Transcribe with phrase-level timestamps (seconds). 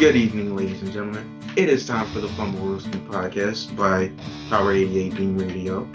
[0.00, 1.38] Good evening, ladies and gentlemen.
[1.56, 4.10] It is time for the Fumblerooski Podcast by
[4.48, 5.86] Power 88 Beam Radio.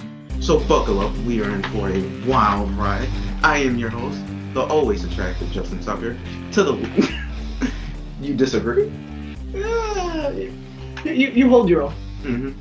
[0.41, 3.09] So buckle up, we are in for a wild ride.
[3.41, 4.21] I am your host,
[4.53, 6.15] the always attractive Justin Tucker.
[6.51, 7.71] To the
[8.21, 8.91] you disagree?
[9.51, 11.93] Yeah, you, you hold your own.
[12.21, 12.51] hmm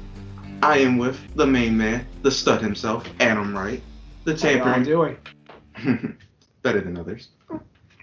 [0.62, 3.82] I am with the main man, the stud himself, Adam Wright,
[4.24, 4.78] the tampering.
[4.78, 6.16] How doing?
[6.62, 7.28] better than others.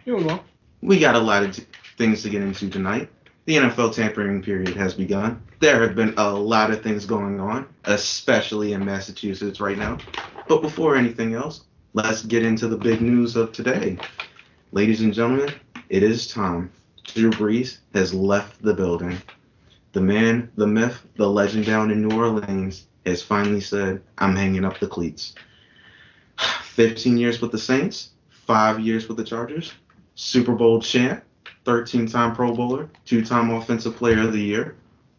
[0.05, 0.44] Doing well.
[0.84, 1.66] We got a lot of t-
[1.98, 3.10] things to get into tonight.
[3.52, 5.44] The NFL tampering period has begun.
[5.59, 9.98] There have been a lot of things going on, especially in Massachusetts right now.
[10.48, 13.98] But before anything else, let's get into the big news of today.
[14.71, 15.53] Ladies and gentlemen,
[15.90, 16.71] it is time.
[17.03, 19.21] Drew Brees has left the building.
[19.91, 24.63] The man, the myth, the legend down in New Orleans has finally said, I'm hanging
[24.63, 25.35] up the cleats.
[26.38, 29.73] 15 years with the Saints, five years with the Chargers,
[30.15, 31.26] Super Bowl champ,
[31.65, 34.75] 13 time Pro Bowler, two time Offensive Player of the Year,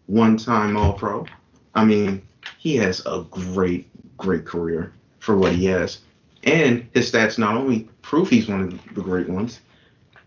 [0.07, 1.27] one time All Pro.
[1.75, 2.23] I mean,
[2.59, 6.01] he has a great, great career for what he has.
[6.45, 9.61] And his stats not only prove he's one of the great ones,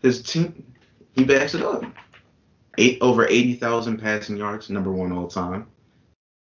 [0.02, 0.66] his team,
[1.14, 1.84] he backs it up.
[2.78, 5.68] Eight over 80,000 passing yards, number one all time.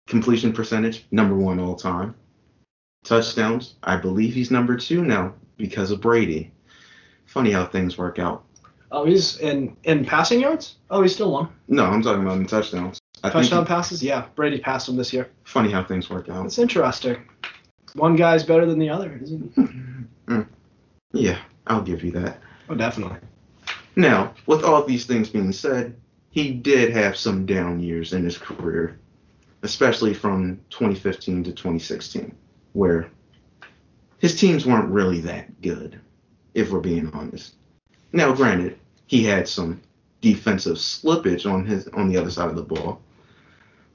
[0.07, 2.15] Completion percentage, number one all time.
[3.05, 6.53] Touchdowns, I believe he's number two now because of Brady.
[7.27, 8.45] Funny how things work out.
[8.93, 10.77] Oh, he's in in passing yards.
[10.91, 11.49] Oh, he's still one.
[11.69, 13.01] No, I'm talking about in touchdowns.
[13.23, 14.03] I Touchdown think passes.
[14.03, 15.31] Yeah, Brady passed him this year.
[15.45, 16.47] funny how things work out.
[16.47, 17.29] It's interesting.
[17.95, 19.63] One guy's better than the other, isn't he?
[20.27, 20.47] Mm.
[21.13, 22.39] Yeah, I'll give you that.
[22.69, 23.19] Oh, definitely.
[23.97, 25.97] Now, with all these things being said,
[26.31, 29.01] he did have some down years in his career,
[29.63, 32.33] especially from 2015 to 2016,
[32.73, 33.11] where
[34.19, 36.01] his teams weren't really that good,
[36.55, 37.57] if we're being honest.
[38.13, 39.81] Now, granted, he had some
[40.21, 43.01] defensive slippage on his on the other side of the ball,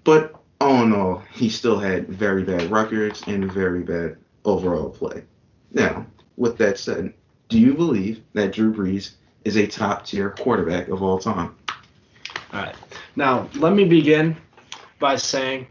[0.04, 5.24] but all in all, he still had very bad records and very bad overall play.
[5.72, 6.06] Now,
[6.38, 7.14] with that said,
[7.50, 9.12] do you believe that Drew Brees
[9.44, 11.56] is a top tier quarterback of all time?
[12.54, 12.76] All right.
[13.16, 14.36] Now, let me begin
[15.00, 15.68] by saying,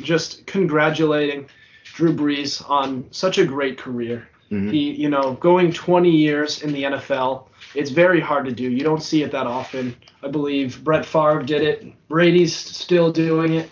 [0.00, 1.48] just congratulating
[1.84, 4.28] Drew Brees on such a great career.
[4.50, 4.70] Mhm.
[4.70, 8.70] He, you know, going 20 years in the NFL, it's very hard to do.
[8.70, 9.94] You don't see it that often.
[10.22, 12.08] I believe Brett Favre did it.
[12.08, 13.70] Brady's still doing it.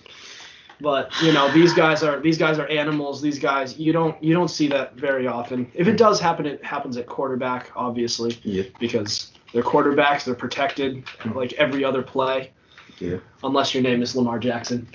[0.81, 3.23] But you know these guys are these guys are animals.
[3.23, 5.71] These guys you don't you don't see that very often.
[5.73, 10.25] If it does happen, it happens at quarterback, obviously, Yeah, because they're quarterbacks.
[10.25, 11.05] They're protected
[11.35, 12.51] like every other play,
[12.99, 14.87] yeah, unless your name is Lamar Jackson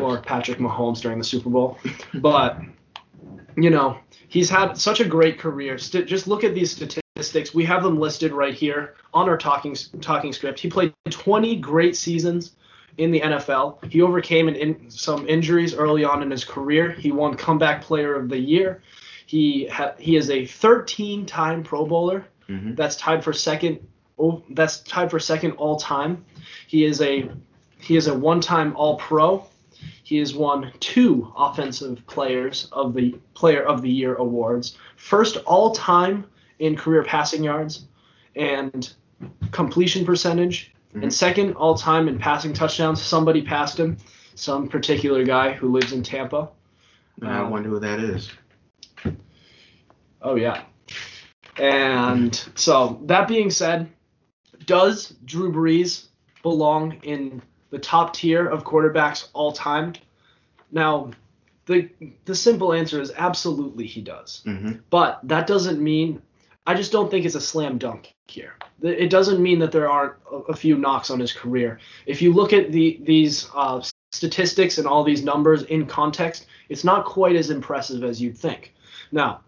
[0.00, 1.78] or Patrick Mahomes during the Super Bowl.
[2.14, 2.58] But
[3.56, 5.76] you know, he's had such a great career.
[5.78, 7.05] St- just look at these statistics.
[7.54, 10.60] We have them listed right here on our talking talking script.
[10.60, 12.52] He played 20 great seasons
[12.98, 13.90] in the NFL.
[13.90, 16.90] He overcame an in, some injuries early on in his career.
[16.92, 18.82] He won comeback player of the year.
[19.26, 22.26] He ha- he is a 13-time Pro Bowler.
[22.46, 23.86] hmm That's tied for second.
[24.18, 26.24] Oh, that's tied for second all time.
[26.66, 27.28] He is a
[27.80, 29.44] he is a one-time All Pro.
[30.02, 34.78] He has won two Offensive Players of the Player of the Year awards.
[34.96, 36.24] First all time
[36.58, 37.86] in career passing yards
[38.34, 38.94] and
[39.50, 41.02] completion percentage, Mhm.
[41.04, 43.00] and second all time in passing touchdowns.
[43.00, 43.96] Somebody passed him,
[44.34, 46.50] some particular guy who lives in Tampa.
[47.22, 48.30] I Um, wonder who that is.
[50.22, 50.62] Oh yeah.
[51.58, 53.88] And so that being said,
[54.66, 56.08] does Drew Brees
[56.42, 57.40] belong in
[57.70, 59.94] the top tier of quarterbacks all time?
[60.70, 61.10] Now,
[61.66, 61.88] the
[62.26, 64.42] the simple answer is absolutely he does.
[64.44, 66.20] hmm But that doesn't mean
[66.66, 68.54] I just don't think it's a slam dunk here.
[68.82, 70.14] It doesn't mean that there aren't
[70.48, 71.78] a, few knocks on his career.
[72.04, 73.82] If you look at the these uh,
[74.12, 78.74] statistics and all these numbers in context, it's not quite as impressive as you'd think.
[79.12, 79.40] Now,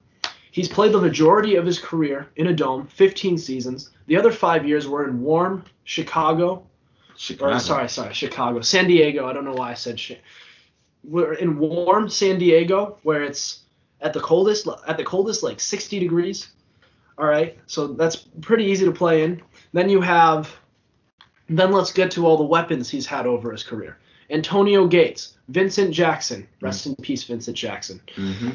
[0.51, 3.91] he's played the majority of his career in a dome, 15 seasons.
[4.07, 6.67] The other five years were in warm Chicago,
[7.17, 7.57] Chicago.
[7.57, 9.27] or sorry, sorry, Chicago, San Diego.
[9.27, 10.23] I don't know why I said shit.
[11.05, 13.61] We're in warm San Diego, where it's
[14.01, 16.49] at the coldest, at the coldest, like 60 degrees.
[17.19, 19.43] All right, so that's pretty easy to play in.
[19.73, 20.55] Then you have,
[21.49, 23.99] then let's get to all the weapons he's had over his career.
[24.31, 28.01] Antonio Gates, Vincent Jackson, rest in peace, Vincent Jackson.
[28.15, 28.51] hmm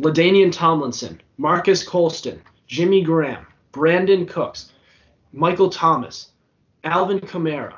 [0.00, 4.72] LaDainian Tomlinson, Marques Colston, Jimmy Graham, Brandin Cooks,
[5.32, 6.30] Michael Thomas,
[6.82, 7.74] Alvin Kamara,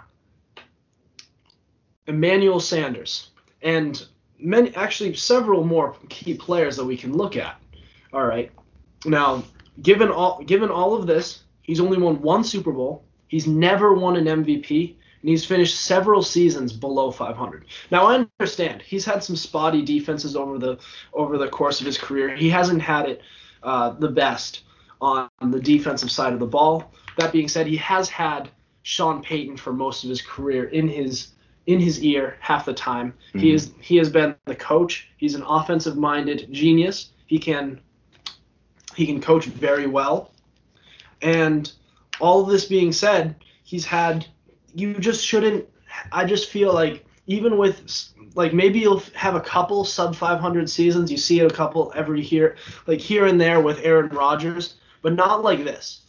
[2.06, 3.30] Emmanuel Sanders,
[3.62, 4.06] and
[4.38, 7.56] many, actually several more key players that we can look at.
[8.12, 8.50] All right.
[9.04, 9.42] Now,
[9.82, 13.04] given all given all of this, he's only won one Super Bowl.
[13.28, 17.64] He's never won an MVP, and he's finished several seasons below 500.
[17.90, 20.78] Now I understand he's had some spotty defenses over the
[21.12, 22.34] over the course of his career.
[22.36, 23.22] He hasn't had it
[23.62, 24.62] uh, the best
[25.00, 26.92] on the defensive side of the ball.
[27.18, 28.50] That being said, he has had
[28.82, 31.28] Sean Payton for most of his career in his
[31.66, 33.14] in his ear half the time.
[33.28, 33.38] Mm-hmm.
[33.38, 35.08] He is he has been the coach.
[35.16, 37.10] He's an offensive minded genius.
[37.26, 37.80] He can
[38.94, 40.32] he can coach very well.
[41.22, 41.70] And
[42.20, 44.26] all of this being said, he's had
[44.74, 45.68] you just shouldn't
[46.12, 51.10] I just feel like even with like maybe you'll have a couple sub 500 seasons,
[51.10, 52.56] you see a couple every here
[52.86, 56.02] like here and there with Aaron Rodgers, but not like this.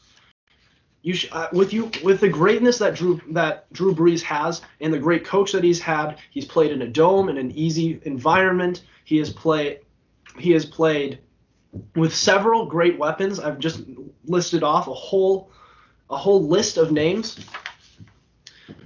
[1.01, 4.91] You sh- uh, with you with the greatness that Drew that Drew Brees has and
[4.91, 8.83] the great coach that he's had, he's played in a dome in an easy environment.
[9.03, 9.81] He has played
[10.39, 11.19] he has played
[11.95, 13.39] with several great weapons.
[13.39, 13.81] I've just
[14.25, 15.51] listed off a whole
[16.09, 17.39] a whole list of names.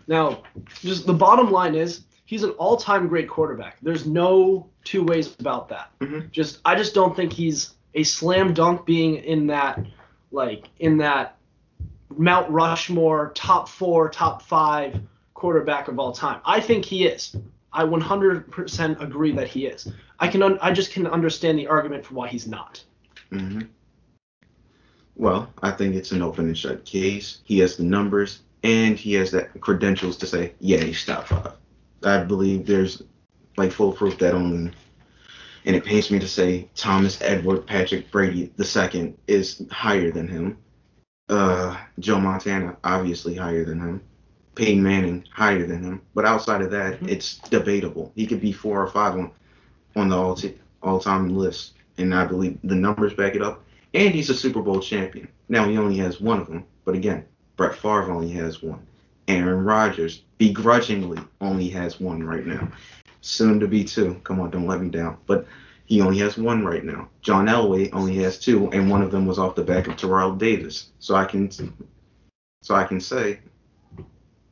[0.08, 0.44] Now,
[0.76, 3.78] just the bottom line is he's an all-time great quarterback.
[3.82, 5.92] There's no two ways about that.
[6.00, 6.30] Mm-hmm.
[6.32, 9.80] Just I just don't think he's a slam dunk being in that
[10.32, 11.38] like in that
[12.18, 15.02] Mount Rushmore top 4, top 5
[15.34, 16.42] quarterback of all time.
[16.46, 17.36] I think he is.
[17.72, 19.92] I 100% agree that he is.
[20.20, 22.84] I can un- I just can understand the argument for why he's not.
[23.32, 23.62] Mm-hmm.
[25.16, 27.42] Well, I think it's an open and shut case.
[27.44, 31.54] He has the numbers and he has that credentials to say, yeah, he's top five.
[32.04, 33.04] I believe there's
[33.58, 34.72] like full proof that only,
[35.66, 40.28] and it pains me to say Thomas Edward Patrick Brady the second is higher than
[40.28, 40.58] him.
[41.28, 44.02] Uh, Joe Montana obviously higher than him.
[44.60, 46.02] Peyton Manning higher than him.
[46.14, 47.08] But outside of that, mm-hmm.
[47.08, 48.12] it's debatable.
[48.14, 49.32] He could be four or five on
[49.96, 53.64] on the all t- all time list, and I believe the numbers back it up.
[53.94, 55.30] And he's a Super Bowl champion.
[55.48, 57.26] Now he only has one of them, but again,
[57.56, 58.86] Brett Favre only has one.
[59.30, 62.70] Aaron Rodgers begrudgingly only has one right now.
[63.22, 64.16] Soon to be two.
[64.26, 65.18] Come on, don't let me down.
[65.26, 65.48] But
[65.86, 67.10] he only has one right now.
[67.22, 70.36] John Elway only has two, and one of them was off the back of Terrell
[70.36, 70.90] Davis.
[71.00, 71.50] So I can,
[72.62, 73.40] so I can say,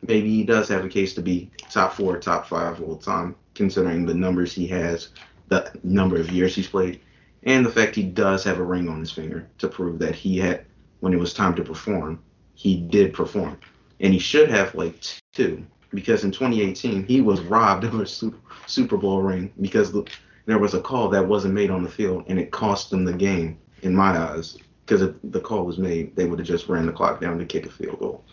[0.02, 4.06] maybe he does have a case to be top four, top five all time, considering
[4.06, 5.10] the numbers he has,
[5.48, 7.02] the number of years he's played,
[7.44, 10.38] and the fact he does have a ring on his finger to prove that he
[10.38, 10.66] had,
[11.00, 12.20] when it was time to perform,
[12.56, 13.58] he did perform.
[14.00, 15.02] And he should have like
[15.34, 20.04] two, because in 2018 he was robbed of a Super Bowl ring because the,
[20.46, 23.14] there was a call that wasn't made on the field and it cost them the
[23.14, 24.58] game in my eyes.
[24.86, 27.46] Because if the call was made, they would have just ran the clock down to
[27.46, 28.24] kick a field goal.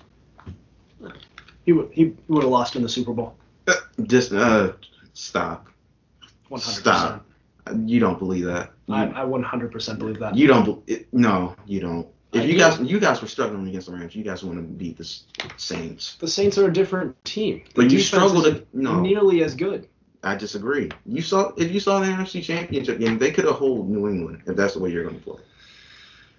[1.65, 3.37] He would he would have lost in the Super Bowl.
[4.03, 4.73] Just uh,
[5.15, 5.69] stop.
[6.51, 6.59] 100%.
[6.61, 7.27] Stop.
[7.85, 8.73] You don't believe that.
[8.87, 10.37] You, I, I 100% believe that.
[10.37, 10.83] You don't.
[10.87, 12.07] It, no, you don't.
[12.33, 12.59] If I you do.
[12.59, 15.09] guys you guys were struggling against the Rams, you guys want to beat the
[15.57, 16.17] Saints.
[16.17, 17.63] The Saints are a different team.
[17.75, 19.89] The but you struggled to no nearly as good.
[20.23, 20.91] I disagree.
[21.07, 24.43] You saw if you saw the NFC Championship game, they could have hold New England
[24.47, 25.43] if that's the way you're going to play.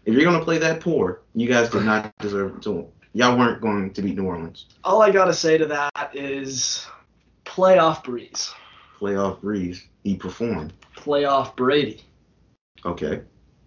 [0.06, 2.88] If you're going to play that poor, you guys did not deserve to.
[3.16, 4.66] Y'all weren't going to beat New Orleans.
[4.84, 6.86] All I gotta say to that is
[7.46, 8.54] playoff Brees.
[9.00, 9.82] Playoff Brees.
[10.04, 10.74] He performed.
[10.98, 12.02] Playoff Brady.
[12.84, 13.22] Okay.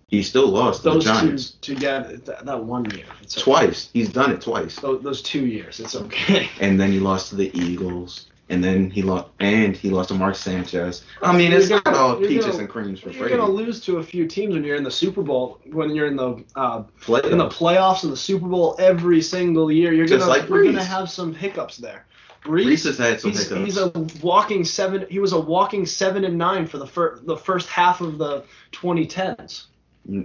[0.09, 1.53] He still lost those the Giants.
[1.53, 3.07] two together that, that one year.
[3.23, 3.41] Okay.
[3.41, 3.89] Twice.
[3.95, 4.77] He's done it twice.
[4.77, 5.81] Those, those two years.
[5.81, 6.51] It's okay.
[6.61, 10.15] And then he lost to the Eagles and then he lost and he lost to
[10.15, 11.05] Mark Sanchez.
[11.23, 14.03] I mean, it's not all peaches gonna, and creams for You're gonna lose to a
[14.03, 16.85] few teams when you're in the Super Bowl, when you're in the uh,
[17.25, 19.93] in the playoffs and the Super Bowl every single year.
[19.93, 22.07] You're gonna like you're gonna have some hiccups there.
[22.45, 23.65] Brees, has had some he's, hiccups.
[23.65, 23.91] He's a
[24.23, 25.07] walking seven.
[25.11, 28.45] He was a walking seven and nine for the first the first half of the
[28.73, 29.67] 2010s.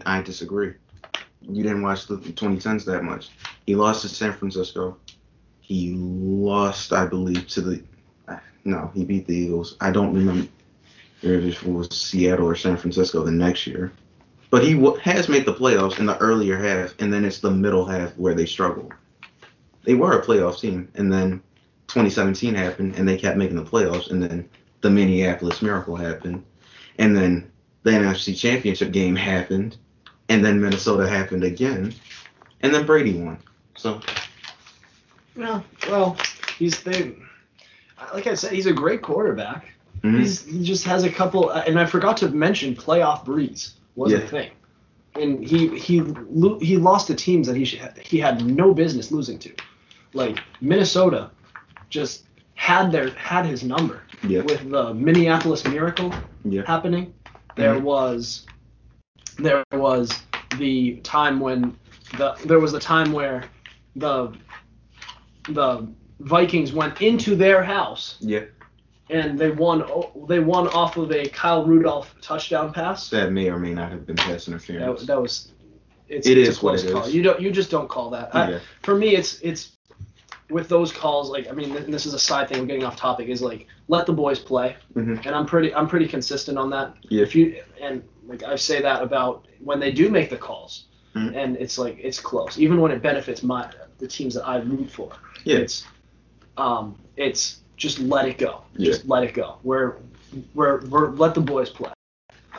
[0.06, 0.74] I disagree.
[1.42, 3.30] You didn't watch the 2010s that much.
[3.65, 4.98] He lost to San Francisco.
[5.60, 7.84] He lost, I believe, to the
[8.65, 9.75] no, he beat the Eagles.
[9.82, 10.48] I don't remember
[11.22, 13.91] if it was Seattle or San Francisco the next year.
[14.50, 17.51] But he w- has made the playoffs in the earlier half, and then it's the
[17.51, 18.91] middle half where they struggle.
[19.84, 21.41] They were a playoff team, and then
[21.88, 24.50] 2017 happened, and they kept making the playoffs, and then
[24.82, 26.43] the Minneapolis Miracle happened,
[27.00, 27.51] and then
[27.84, 29.77] the NFC Championship game happened,
[30.29, 31.93] and then Minnesota happened again,
[32.62, 33.39] and then Brady won.
[33.75, 34.00] So.
[35.36, 36.15] Yeah, well,
[36.60, 37.15] he's they
[38.13, 39.65] like I said, he's a great quarterback.
[40.01, 40.19] Mm-hmm.
[40.19, 44.12] He's he just has a couple, uh, and I forgot to mention playoff Brees was
[44.12, 44.19] yeah.
[44.19, 44.51] a thing,
[45.15, 46.03] and he he
[46.62, 49.53] he lost to teams that he should, he had no business losing to,
[50.13, 51.31] like Minnesota,
[51.89, 54.41] just had their had his number yeah.
[54.41, 56.63] with the Minneapolis Miracle yeah.
[56.65, 57.13] happening.
[57.55, 57.86] There mm-hmm.
[57.86, 58.45] was
[59.38, 60.12] there was
[60.57, 61.77] the time when
[62.17, 63.45] the there was the time where
[63.95, 64.33] the
[65.50, 65.88] the
[66.20, 68.46] Vikings went into their house Yeah,
[69.10, 69.84] and they won.
[70.27, 73.10] They won off of a Kyle Rudolph touchdown pass.
[73.10, 75.03] that may or may not have been pass interference.
[75.05, 75.50] that was.
[76.10, 77.03] It's, It is what it call.
[77.05, 77.15] is.
[77.15, 77.41] You don't.
[77.41, 78.34] You just don't call that.
[78.36, 79.72] I- for me, it's it's
[80.50, 81.29] with those calls.
[81.29, 82.60] Like I mean, th- this is a side thing.
[82.60, 83.29] I'm getting off topic.
[83.29, 85.25] Is like let the boys play, Mhm.
[85.25, 86.93] and I'm pretty I'm pretty consistent on that.
[87.10, 87.24] Yeah.
[87.24, 91.36] If you and like I say that about when they do make the calls, Mhm.
[91.36, 94.91] and it's like it's close, even when it benefits my the teams that I root
[94.91, 95.12] for.
[95.46, 95.58] Yeah.
[95.58, 95.86] It's
[96.57, 98.62] um it's just let it go.
[98.75, 98.91] Yeah.
[98.91, 99.57] Just let it go.
[99.63, 99.98] We're
[100.53, 101.91] we're we're let the boys play.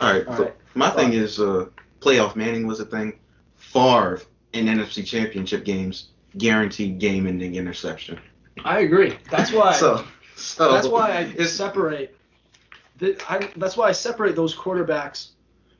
[0.01, 0.27] All right.
[0.27, 0.55] All so right.
[0.73, 1.67] My thing is, uh,
[2.01, 3.19] playoff Manning was a thing.
[3.55, 4.21] Favre
[4.53, 8.19] in NFC Championship games, guaranteed game-ending interception.
[8.63, 9.17] I agree.
[9.29, 9.77] That's why.
[9.85, 12.13] So, so that's why I separate.
[12.97, 15.29] The, I, that's why I separate those quarterbacks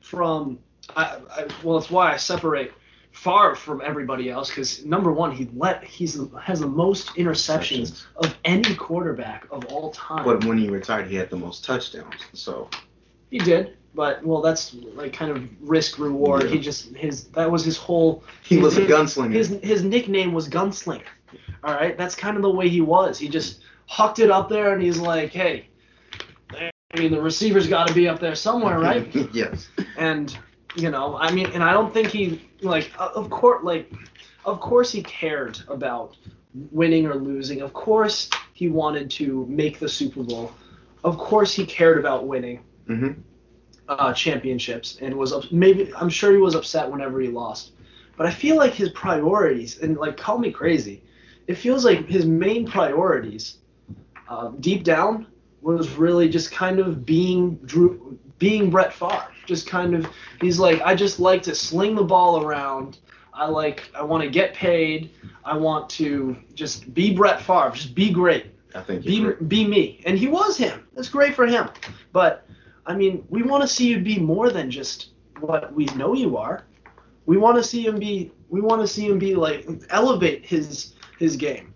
[0.00, 0.58] from.
[0.96, 2.72] I, I, well, it's why I separate
[3.16, 8.36] Favre from everybody else because number one, he let he's has the most interceptions of
[8.44, 10.22] any quarterback of all time.
[10.22, 12.14] But when he retired, he had the most touchdowns.
[12.34, 12.68] So
[13.30, 16.44] He did, but well, that's like kind of risk reward.
[16.44, 16.50] Yeah.
[16.50, 18.22] He just his that was his whole.
[18.42, 19.32] he was a gunslinger.
[19.32, 21.02] His his nickname was Gunslinger.
[21.64, 23.18] All right, that's kind of the way he was.
[23.18, 25.68] He just hucked it up there, and he's like, "Hey,
[26.52, 29.68] I mean, the receiver's got to be up there somewhere, right?" yes.
[29.96, 30.36] and
[30.76, 33.92] you know, I mean, and I don't think he like, uh, of course, like,
[34.44, 36.16] of course he cared about
[36.70, 37.60] winning or losing.
[37.62, 40.52] Of course he wanted to make the Super Bowl.
[41.04, 43.12] Of course he cared about winning hmm
[43.88, 47.72] uh, championships and was up, maybe I'm sure he was upset whenever he lost.
[48.16, 51.02] But I feel like his priorities and like call me crazy,
[51.46, 53.58] it feels like his main priorities,
[54.28, 55.26] uh, deep down,
[55.60, 59.28] was really just kind of being Drew, being Brett Favre.
[59.46, 60.06] Just kind of
[60.40, 62.98] he's like I just like to sling the ball around.
[63.32, 65.10] I like I want to get paid.
[65.44, 67.70] I want to just be Brett Favre.
[67.74, 70.00] Just be great I think be, you're be me.
[70.04, 70.86] And he was him.
[70.94, 71.68] That's great for him.
[72.12, 72.46] But,
[72.84, 75.10] I mean, we want to see you be more than just
[75.40, 76.64] what we know you are.
[77.24, 78.32] We want to see him be.
[78.48, 81.74] We want to see him be like elevate his his game.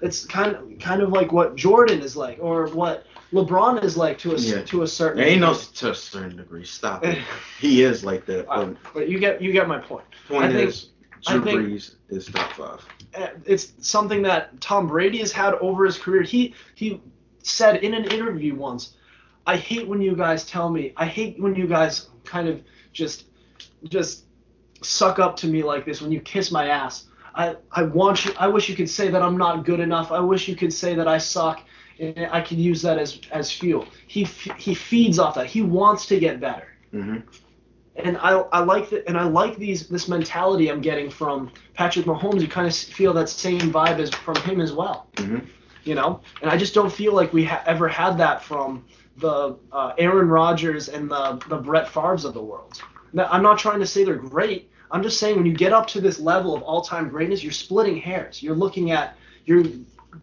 [0.00, 4.18] It's kind of kind of like what Jordan is like, or what LeBron is like
[4.18, 4.62] to a Yeah.
[4.62, 5.18] to a certain.
[5.18, 5.66] There ain't no degree.
[5.74, 6.64] to a certain degree.
[6.64, 7.18] Stop it.
[7.60, 8.48] He is like that.
[8.50, 10.04] Uh, But but you get you get my point.
[10.28, 10.90] point I think- is,
[11.26, 12.86] Drew think- Brees is top five.
[13.14, 16.22] Uh, it's something that Tom Brady has had over his career.
[16.22, 17.00] He he
[17.42, 18.94] said in an interview once,
[19.46, 20.92] "I hate when you guys tell me.
[20.96, 22.60] I hate when you guys kind of
[22.92, 23.24] just
[23.84, 24.24] just
[24.82, 27.06] suck up to me like this when you kiss my ass.
[27.34, 28.32] I I want you.
[28.38, 30.12] I wish you could say that I'm not good enough.
[30.12, 31.60] I wish you could say that I suck.
[32.00, 33.86] And I can use that as as fuel.
[34.06, 35.46] He he feeds off that.
[35.46, 37.18] He wants to get better hmm
[37.96, 42.06] and I, I like that, and I like these this mentality I'm getting from Patrick
[42.06, 42.40] Mahomes.
[42.40, 45.38] You kind of feel that same vibe as from him as well, hmm
[45.84, 46.20] you know.
[46.42, 48.84] And I just don't feel like we ha- ever had that from
[49.16, 52.80] the uh, Aaron Rodgers and the the Brett Favre's of the world.
[53.12, 54.70] Now, I'm not trying to say they're great.
[54.90, 57.96] I'm just saying when you get up to this level of all-time greatness, you're splitting
[57.98, 58.42] hairs.
[58.42, 59.64] You're looking at you're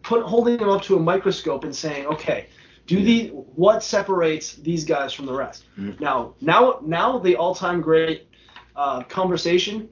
[0.02, 2.48] put holding them up to a microscope and saying, okay,
[2.86, 5.64] do the what separates these guys from the rest?
[5.78, 5.98] Mhm.
[6.00, 8.28] Now, now, now the all-time great
[8.76, 9.88] uh, conversation,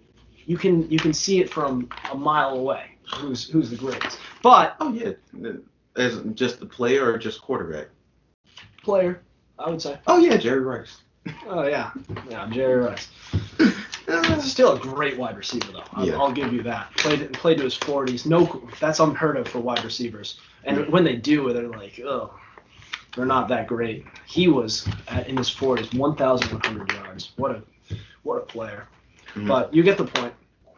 [0.47, 2.91] you can you can see it from a mile away.
[3.17, 4.19] Who's who's the greatest?
[4.43, 5.13] But Oh yeah.
[5.97, 7.89] As just the player or just quarterback?
[8.83, 9.23] player,
[9.59, 9.99] I would say.
[10.07, 11.01] Oh yeah, Jerry Rice.
[11.49, 11.91] Oh yeah,
[12.29, 13.09] yeah, Jerry Rice.
[14.41, 15.83] Still a great wide receiver though.
[15.93, 16.19] I'll, Yeah.
[16.19, 16.95] I'll give you that.
[16.97, 18.27] Played played to his 40s.
[18.27, 20.39] No, that's unheard of for wide receivers.
[20.65, 20.83] And Yeah.
[20.85, 22.33] when they do, they're like, oh,
[23.17, 24.05] they're not that great.
[24.27, 27.33] He was at, in his 40s, 1,100 yards.
[27.37, 27.63] What a
[28.23, 28.87] what a player.
[29.35, 29.49] Mhm.
[29.49, 30.33] But you get the point.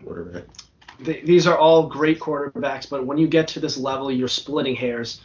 [0.04, 0.44] quarterback.
[1.04, 4.74] Th these are all great quarterbacks, but when you get to this level, you're splitting
[4.76, 5.20] hairs.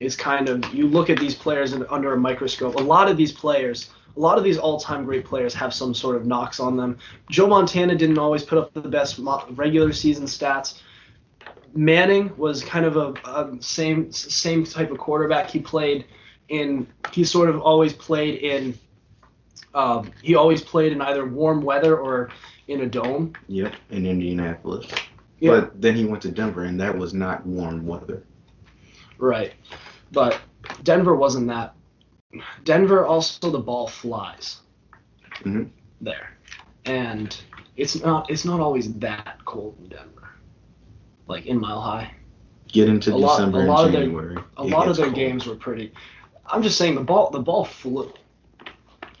[0.00, 2.74] It's kind of you look at these players in, under a microscope.
[2.74, 6.16] A lot of these players, a lot of these all-time great players have some sort
[6.16, 6.98] of knocks on them.
[7.30, 9.18] Joe Montana didn't always put up the best
[9.50, 10.80] regular season stats.
[11.74, 15.50] Manning was kind of a, a same same type of quarterback.
[15.50, 16.06] He played
[16.48, 18.78] in he sort of always played in
[19.74, 22.30] um, he always played in either warm weather or
[22.68, 23.34] in a dome.
[23.48, 24.90] Yep, in Indianapolis.
[25.38, 25.50] Yeah.
[25.50, 28.24] But then he went to Denver, and that was not warm weather.
[29.18, 29.52] Right.
[30.12, 30.38] But
[30.82, 31.74] Denver wasn't that.
[32.64, 34.60] Denver also the ball flies
[35.42, 35.70] Mhm.
[36.00, 36.36] there,
[36.84, 37.36] and
[37.76, 40.30] it's not it's not always that cold in Denver.
[41.28, 42.12] Like in Mile High,
[42.68, 44.36] Get into A December lot and their- January.
[44.56, 45.16] a lot of their cold.
[45.16, 45.92] games were pretty.
[46.46, 48.12] I'm just saying the ball the ball flew,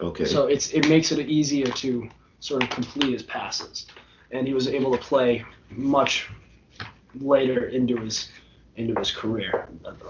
[0.00, 0.24] Okay.
[0.24, 2.08] so it's it makes it easier to
[2.40, 3.86] sort of complete his passes,
[4.30, 6.28] and he was able to play much
[7.18, 8.28] later into his
[8.76, 9.68] into his career.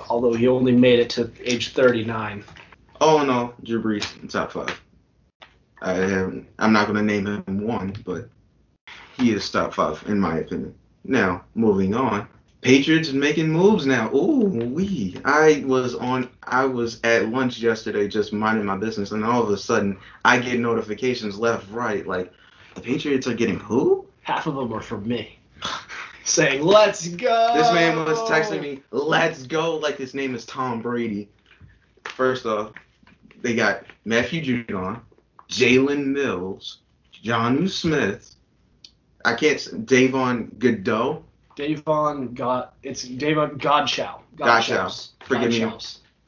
[0.09, 2.45] Although he only made it to age 39.
[3.01, 4.81] All in all, Drew Brees top five.
[5.83, 8.29] I haven't, I'm not going to name him one, but
[9.17, 10.75] he is top five in my opinion.
[11.05, 12.29] Now, moving on.
[12.63, 14.13] Patriots making moves now.
[14.13, 15.17] Ooh, we.
[15.25, 19.51] I was on I was at lunch yesterday just minding my business and all of
[19.51, 22.33] a sudden I get notifications left, right, like
[22.75, 24.07] the Patriots are getting who?
[24.23, 25.36] Half of them are for me.
[26.27, 27.53] Saying, let's go.
[27.55, 31.29] This man was texting me, let's go, like his name is Tom Brady.
[32.05, 32.73] First off,
[33.43, 35.01] they got Matthew Judon,
[35.49, 36.79] Jalen Mills,
[37.23, 38.35] Jonnu Smith.
[39.25, 41.25] I can't Davon Godot.
[41.55, 44.21] Davon God it's Davon Godchow.
[44.37, 45.11] Godchow.
[45.25, 45.73] Forgive me.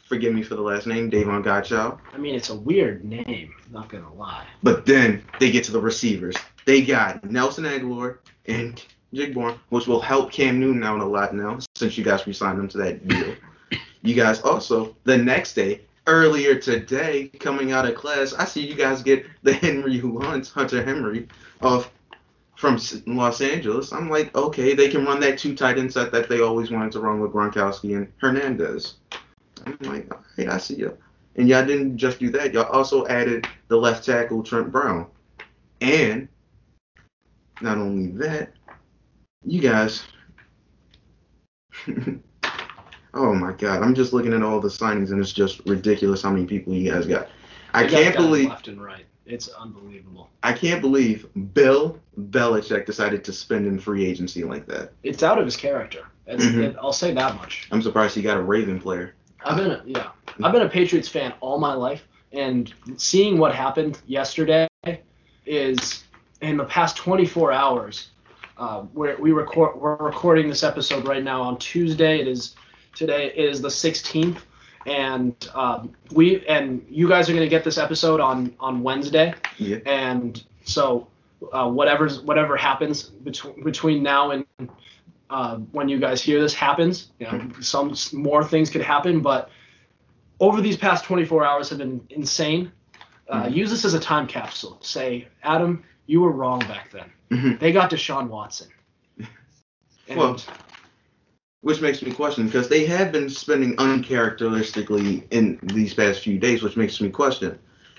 [0.04, 1.98] Forgive me for the last name, Davon Godchow.
[2.12, 4.46] I mean it's a weird name, not gonna lie.
[4.62, 6.36] But then they get to the receivers.
[6.66, 11.58] They got Nelson Agholor and Jigborn, which will help Cam Newton out a lot now
[11.74, 13.34] since you guys re-signed him to that deal.
[14.02, 18.74] you guys also the next day earlier today, coming out of class, I see you
[18.74, 21.28] guys get the Henry who hunts, Hunter Henry,
[21.60, 21.90] of
[22.56, 23.92] from Los Angeles.
[23.92, 26.90] I'm like, okay, they can run that two tight end set that they always wanted
[26.92, 28.94] to run with Gronkowski and Hernandez.
[29.64, 30.96] I'm like, hey, I see you.
[31.36, 32.52] And y'all didn't just do that.
[32.52, 35.06] Y'all also added the left tackle Trent Brown.
[35.80, 36.26] And
[37.60, 38.52] not only that,
[39.48, 40.04] you guys
[43.14, 46.30] Oh my god, I'm just looking at all the signings and it's just ridiculous how
[46.30, 47.28] many people you guys got.
[47.74, 49.04] I They can't got believe left and right.
[49.26, 50.28] It's unbelievable.
[50.42, 54.92] I can't believe Bill Belichick decided to spend in free agency like that.
[55.02, 56.04] It's out of his character.
[56.26, 56.62] It's, Mhm.
[56.62, 57.68] it, I'll say that much.
[57.72, 59.14] I'm surprised he got a Raven player.
[59.44, 60.10] I've been a, yeah,
[60.42, 64.66] I've been a Patriots fan all my life, and seeing what happened yesterday
[65.46, 66.04] is
[66.40, 68.08] in the past 24 hours.
[68.58, 72.20] Uh, where we record, we're recording this episode right now on Tuesday.
[72.20, 72.56] It is
[72.94, 74.38] today is the 16th,
[74.86, 79.76] and um, we and you guys are gonna get this episode on on Wednesday, Yeah.
[79.86, 81.06] and so
[81.52, 84.44] uh, whatever's whatever happens between between now and
[85.30, 87.10] uh, when you guys hear this happens.
[87.20, 89.50] You know, some more things could happen, but
[90.40, 92.72] over these past 24 hours have been insane.
[93.28, 93.54] Uh, Mhm.
[93.54, 94.78] Use this as a time capsule.
[94.80, 97.12] Say, Adam, you were wrong back then.
[97.30, 97.60] Mhm.
[97.60, 98.68] They got Deshaun Watson.
[99.18, 99.28] And
[100.18, 100.40] Well,
[101.60, 106.62] Which makes me question because they have been spending uncharacteristically in these past few days,
[106.62, 107.58] which makes me question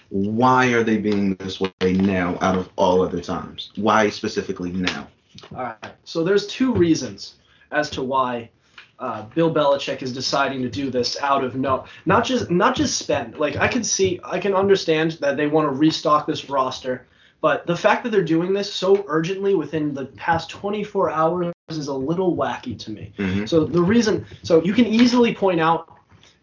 [0.09, 3.71] why are they being this way now out of all other times?
[3.75, 5.07] Why specifically now?
[5.55, 5.93] all right.
[6.03, 7.35] So there's two reasons
[7.71, 8.49] as to why
[8.97, 12.97] uh, Bill Belichick is deciding to do this out of no, not just not just
[12.97, 13.37] spend.
[13.37, 17.05] Like I can see, I can understand that they want to restock this roster,
[17.41, 21.87] but the fact that they're doing this so urgently within the past 24 hours is
[21.87, 23.13] a little wacky to me.
[23.17, 23.45] Mm-hmm.
[23.45, 25.93] So the reason, so you can easily point out,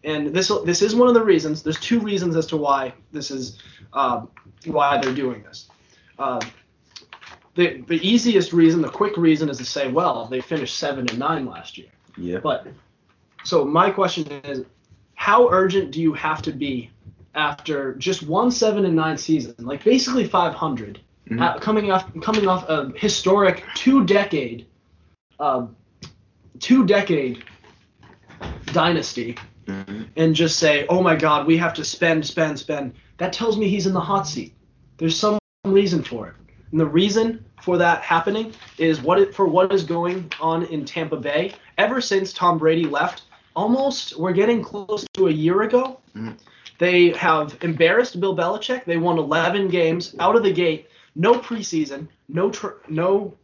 [0.03, 1.63] and this this is one of the reasons.
[1.63, 3.59] There's two reasons as to why this is
[3.93, 4.29] um,
[4.65, 5.69] why they're doing this.
[6.17, 6.39] Um,
[7.55, 11.19] the the easiest reason, the quick reason, is to say, well, they finished seven and
[11.19, 11.89] nine last year.
[12.15, 12.39] Yeah.
[12.39, 12.67] But
[13.43, 14.65] so my question is,
[15.15, 16.91] how urgent do you have to be
[17.37, 21.41] after just one seven and nine season, like basically 500, Mhm.
[21.41, 24.65] uh, coming off coming off a historic two decade,
[25.39, 25.75] um,
[26.59, 27.43] two decade
[28.73, 32.93] dynasty, hmm and just say, oh my God, we have to spend, spend, spend.
[33.17, 34.55] That tells me he's in the hot seat.
[34.97, 36.33] There's some reason for it.
[36.71, 40.85] And the reason for that happening is what it, for what is going on in
[40.85, 41.53] Tampa Bay.
[41.77, 43.23] Ever since Tom Brady left,
[43.55, 45.99] almost we're getting close to a year ago.
[46.15, 46.37] Mhm.
[46.79, 48.85] They have embarrassed Bill Belichick.
[48.85, 53.35] They won 11 games out of the gate, no preseason, no tr- no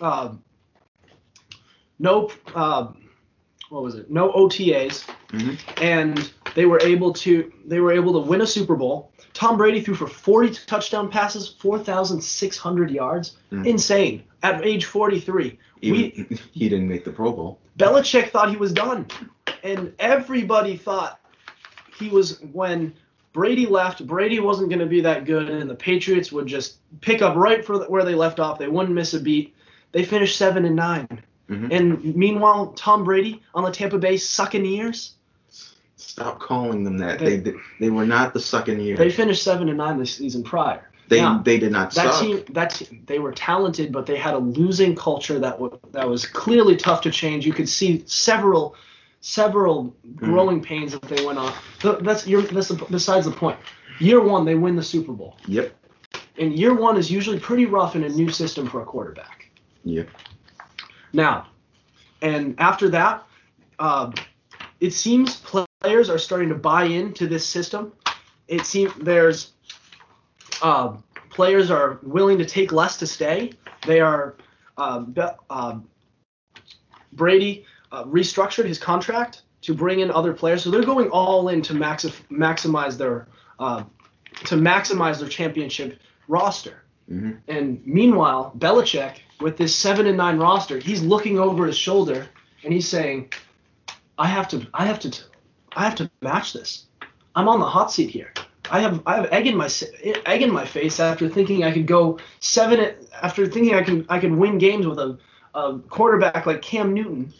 [0.00, 0.34] uh,
[1.98, 2.92] no uh,
[3.68, 4.10] what was it?
[4.10, 8.76] No OTAs hmm and they were able to they were able to win a Super
[8.76, 9.12] Bowl.
[9.32, 13.38] Tom Brady threw for 40 touchdown passes, 4,600 yards.
[13.50, 13.66] Mm.
[13.66, 15.58] Insane at age 43.
[15.80, 17.60] Even, he didn't make the Pro Bowl.
[17.78, 19.06] Belichick thought he was done,
[19.62, 21.18] and everybody thought
[22.02, 22.92] he was when
[23.32, 24.06] Brady left.
[24.06, 27.64] Brady wasn't going to be that good, and the Patriots would just pick up right
[27.64, 28.58] for where they left off.
[28.58, 29.54] They wouldn't miss a beat.
[29.92, 31.72] They finished seven and 9 Mhm.
[31.72, 35.10] and meanwhile Tom Brady on the Tampa Bay Succaneers.
[35.96, 37.18] Stop calling them that.
[37.18, 38.96] They- They they, were not the sucking year.
[38.96, 40.88] They finished seven and nine the season prior.
[41.08, 41.40] They Yeah.
[41.44, 42.22] they did not That suck.
[42.22, 46.08] team, that team, they were talented, but they had a losing culture that w- that
[46.08, 47.44] was clearly tough to change.
[47.44, 48.74] You could see several,
[49.22, 51.54] several growing pains that they went on.
[51.80, 53.58] Th- That's your that's the, besides the point.
[53.98, 55.74] Year one, they win the Super Bowl, Yep.
[56.38, 59.48] and year one is usually pretty rough in a new system for a quarterback.
[59.84, 60.08] Yep.
[61.12, 61.46] Now,
[62.20, 63.24] and after that,
[63.78, 64.10] uh,
[64.80, 67.92] it seems players are starting to buy into this system.
[68.48, 69.52] It seems there's
[70.62, 70.96] uh,
[71.30, 73.52] players are willing to take less to stay.
[73.86, 74.36] They are
[74.78, 75.04] uh,
[77.12, 81.62] Brady uh, restructured his contract to bring in other players, so they're going all in
[81.62, 83.28] to maxi- maximize their
[83.58, 83.84] uh,
[84.46, 86.82] to maximize their championship roster.
[87.10, 87.32] Mm-hmm.
[87.48, 92.26] And meanwhile, Belichick with this seven and nine roster, he's looking over his shoulder
[92.64, 93.32] and he's saying,
[94.18, 95.22] "I have to, I have to,
[95.76, 96.86] I have to match this.
[97.34, 98.32] I'm on the hot seat here.
[98.70, 99.68] I have, I have egg in my
[100.24, 104.18] egg in my face after thinking I could go seven after thinking I can, I
[104.18, 105.18] can win games with a,
[105.54, 107.32] a quarterback like Cam Newton."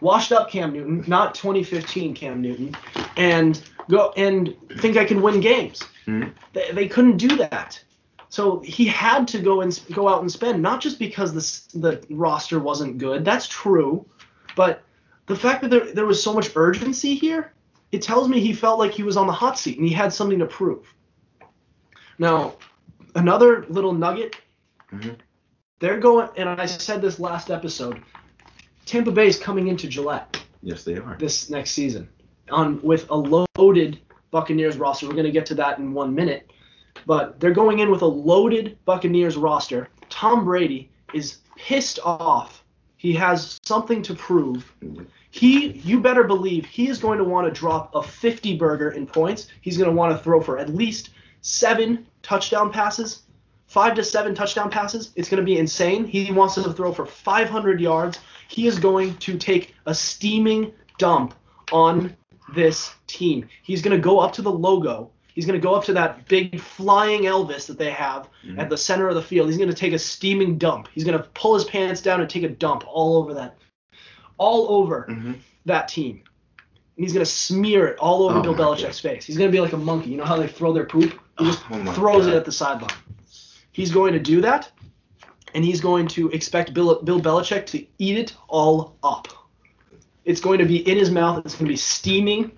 [0.00, 2.76] Washed up Cam Newton, not 2015 Cam Newton,
[3.16, 5.82] and go and think I can win games.
[6.06, 6.32] Mhm.
[6.52, 7.82] They, they couldn't do that.
[8.30, 12.14] So he had to go and go out and spend, not just because the the
[12.14, 13.24] roster wasn't good.
[13.24, 14.04] That's true,
[14.54, 14.82] but
[15.26, 17.52] the fact that there there was so much urgency here,
[17.90, 20.12] it tells me he felt like he was on the hot seat and he had
[20.12, 20.86] something to prove.
[22.18, 22.54] Now,
[23.14, 24.36] another little nugget.
[24.92, 25.16] Mhm.
[25.80, 28.02] They're going, and I said this last episode.
[28.88, 31.16] Tampa Bay is coming into Gillette Yes, they are.
[31.18, 32.08] this next season
[32.50, 35.06] on with a loaded Buccaneers roster.
[35.06, 36.50] We're going to get to that in one minute,
[37.06, 39.88] but they're going in with a loaded Buccaneers roster.
[40.08, 42.64] Tom Brady is pissed off.
[42.96, 44.74] He has something to prove.
[44.82, 45.04] Mm-hmm.
[45.30, 49.06] He, you better believe, he is going to want to drop a 50 burger in
[49.06, 49.48] points.
[49.60, 51.10] He's going to want to throw for at least
[51.42, 53.22] seven touchdown passes,
[53.66, 55.12] five to seven touchdown passes.
[55.14, 56.06] It's going to be insane.
[56.06, 58.18] He wants to throw for 500 yards.
[58.48, 61.34] He is going to take a steaming dump
[61.70, 62.16] on
[62.54, 63.46] this team.
[63.62, 65.10] He's going to go up to the logo.
[65.34, 68.58] He's going to go up to that big flying Elvis that they have Mhm.
[68.58, 69.48] at the center of the field.
[69.48, 70.88] He's going to take a steaming dump.
[70.92, 73.56] He's going to pull his pants down and take a dump all over that,
[74.38, 75.32] all over hmm
[75.66, 76.22] that team.
[76.96, 79.26] And he's going to smear it all over Oh Bill Belichick's face.
[79.26, 80.10] He's going to be like a monkey.
[80.10, 81.12] You know how they throw their poop?
[81.38, 82.32] He just Oh throws God.
[82.34, 82.90] it at the sideline.
[83.72, 84.72] He's going to do that,
[85.58, 89.26] and he's going to expect Bill, Bill Belichick to eat it all up.
[90.24, 91.44] It's going to be in his mouth.
[91.44, 92.52] It's going to be steaming.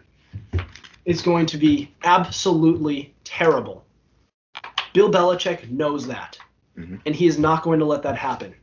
[1.06, 3.86] It's going to be absolutely terrible.
[4.92, 6.36] Bill Belichick knows that,
[6.76, 7.00] Mhm.
[7.06, 8.54] and he is not going to let that happen.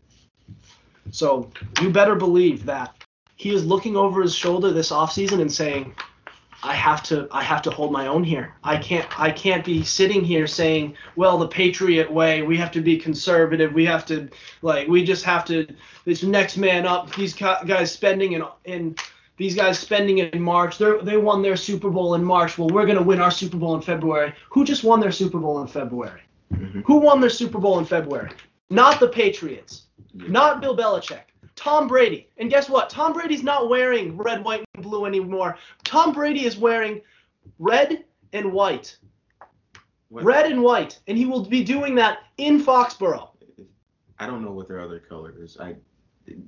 [1.10, 1.50] So
[1.82, 2.94] you better believe that
[3.38, 5.96] he is looking over his shoulder this offseason and saying,
[6.64, 8.54] I have to I have to hold my own here.
[8.64, 12.82] I can't I can't be sitting here saying, well, the Patriot way, we have to
[12.82, 13.74] be conservative.
[13.74, 14.28] We have to
[14.62, 15.68] like we just have to
[16.06, 17.14] this next man up.
[17.16, 18.96] These guys spending in in
[19.38, 20.80] these guys spending in March.
[20.80, 22.58] They they won their Super Bowl in March.
[22.58, 24.34] Well, we're going to win our Super Bowl in February.
[24.50, 26.22] Who just won their Super Bowl in February?
[26.54, 26.84] Mhm.
[26.86, 28.32] Who won their Super Bowl in February?
[28.72, 29.84] Not the Patriots.
[30.14, 31.22] Not Bill Belichick.
[31.56, 32.30] Tom Brady.
[32.38, 32.90] And guess what?
[32.90, 35.58] Tom Brady's not wearing red, white, blue anymore.
[35.84, 37.02] Tom Brady is wearing
[37.60, 38.98] red and white.
[40.10, 41.00] What- Red and white.
[41.08, 43.30] And he will be doing that in Foxborough.
[44.20, 45.58] I don't know what their other color is.
[45.60, 45.76] I.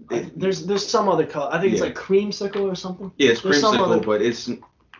[0.10, 1.50] I- there's there's some other color.
[1.54, 1.88] I think it's Yeah.
[1.88, 3.12] like creamsicle or something.
[3.18, 4.50] yeah, it's there's creamsicle, other- but it's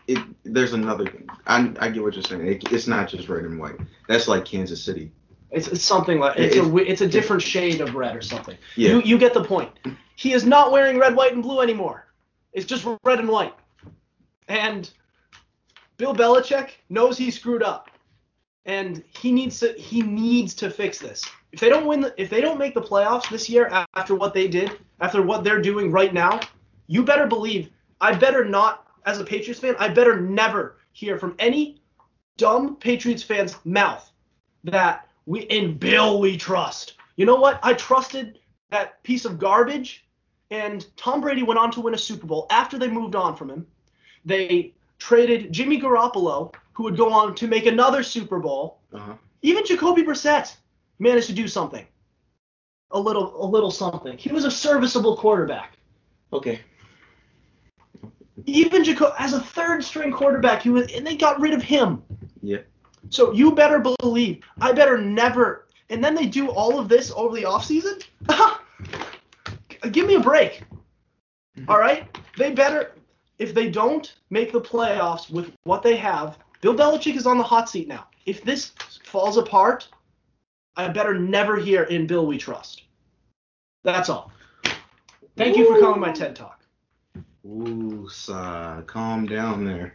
[0.06, 0.18] it.
[0.44, 1.10] There's another.
[1.46, 2.46] I I get what you're saying.
[2.46, 3.76] It, it's not just red and white.
[4.08, 5.10] That's like Kansas City.
[5.50, 8.56] It's, it's something like it's It- a it's a different shade of red or something.
[8.76, 8.90] Yeah.
[8.90, 9.70] You you get the point.
[10.16, 12.06] He is not wearing red, white, and blue anymore.
[12.52, 13.54] It's just red and white.
[14.48, 14.90] And
[15.96, 17.90] Bill Belichick knows he screwed up,
[18.64, 21.24] and he needs to he needs to fix this.
[21.52, 24.48] If they don't win, if they don't make the playoffs this year after what they
[24.48, 26.40] did, after what they're doing right now,
[26.86, 31.34] you better believe I better not, as a Patriots fan, I better never hear from
[31.38, 31.80] any
[32.36, 34.10] dumb Patriots fan's mouth
[34.64, 36.94] that we in Bill we trust.
[37.16, 37.60] You know what?
[37.62, 38.38] I trusted
[38.70, 40.06] that piece of garbage,
[40.50, 43.50] and Tom Brady went on to win a Super Bowl after they moved on from
[43.50, 43.66] him.
[44.24, 48.80] They traded Jimmy Garoppolo, who would go on to make another Super Bowl.
[48.92, 49.14] Uh-huh.
[49.42, 50.54] Even Jacoby Brissett
[50.98, 51.86] managed to do something.
[52.90, 54.18] A little, a little something.
[54.18, 55.76] He was a serviceable quarterback.
[56.32, 56.60] Okay.
[58.46, 62.02] Even Jaco- as a third string quarterback, he was, and they got rid of him.
[62.42, 62.58] Yeah.
[63.08, 65.66] So you better believe, I better never.
[65.88, 68.02] And then they do all of this over the offseason?
[69.92, 70.62] Give me a break.
[71.56, 71.70] Mm-hmm.
[71.70, 72.06] All right?
[72.36, 72.92] They better,
[73.38, 77.44] if they don't make the playoffs with what they have, Bill Belichick is on the
[77.44, 78.06] hot seat now.
[78.26, 78.72] If this
[79.04, 79.88] falls apart,
[80.76, 82.84] I better never hear in Bill we trust.
[83.82, 84.30] That's all.
[85.36, 86.60] Thank you for calling my TED Talk.
[87.46, 88.82] Ooh, sigh.
[88.86, 89.94] Calm down there.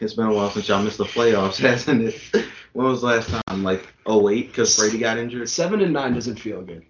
[0.00, 2.46] It's been a while since y'all missed the playoffs, hasn't it?
[2.72, 3.62] When was the last time?
[3.62, 5.48] Like 08 because Brady got injured?
[5.48, 6.84] Seven and nine doesn't feel good.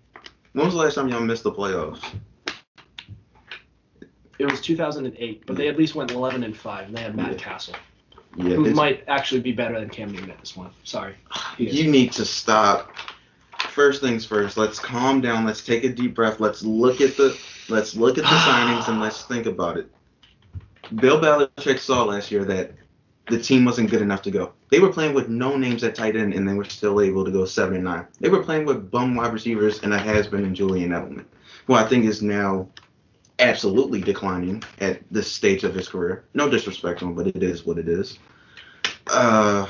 [0.53, 2.03] When was the last time y'all missed the playoffs?
[4.39, 7.33] It was 2008, but they at least went 11 and five, and they had Matt
[7.33, 7.39] Yeah.
[7.39, 7.75] Cassel,
[8.37, 10.73] Yeah, who it's- might actually be better than Cam Newton at this point.
[10.85, 11.15] Sorry.
[11.57, 11.75] He is.
[11.81, 12.91] you need to stop.
[13.69, 15.47] First things first, let's calm down.
[15.47, 16.41] Let's take a deep breath.
[16.41, 17.37] Let's look at the
[17.69, 19.91] let's look at the signings and let's think about it.
[20.97, 22.73] Bill Belichick saw last year that
[23.29, 24.53] the team wasn't good enough to go.
[24.71, 27.31] They were playing with no names at tight end and they were still able to
[27.31, 28.07] go seven and nine.
[28.21, 31.25] They were playing with bum wide receivers and a has been in Julian Edelman,
[31.67, 32.69] who I think is now
[33.39, 36.25] absolutely declining at this stage of his career.
[36.35, 38.19] No disrespect to him, but it is what it is.
[39.09, 39.67] Uh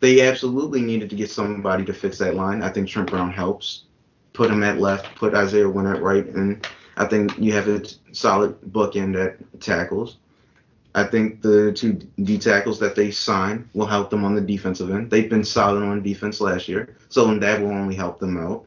[0.00, 2.62] they absolutely needed to get somebody to fix that line.
[2.62, 3.84] I think Trent Brown helps.
[4.34, 7.82] Put him at left, put Isaiah Winner at right, and I think you have a
[8.12, 10.18] solid bookend at tackles.
[10.94, 14.90] I think the two D tackles that they sign will help them on the defensive
[14.90, 15.10] end.
[15.10, 18.66] They've been solid on defense last year, so that will only help them out.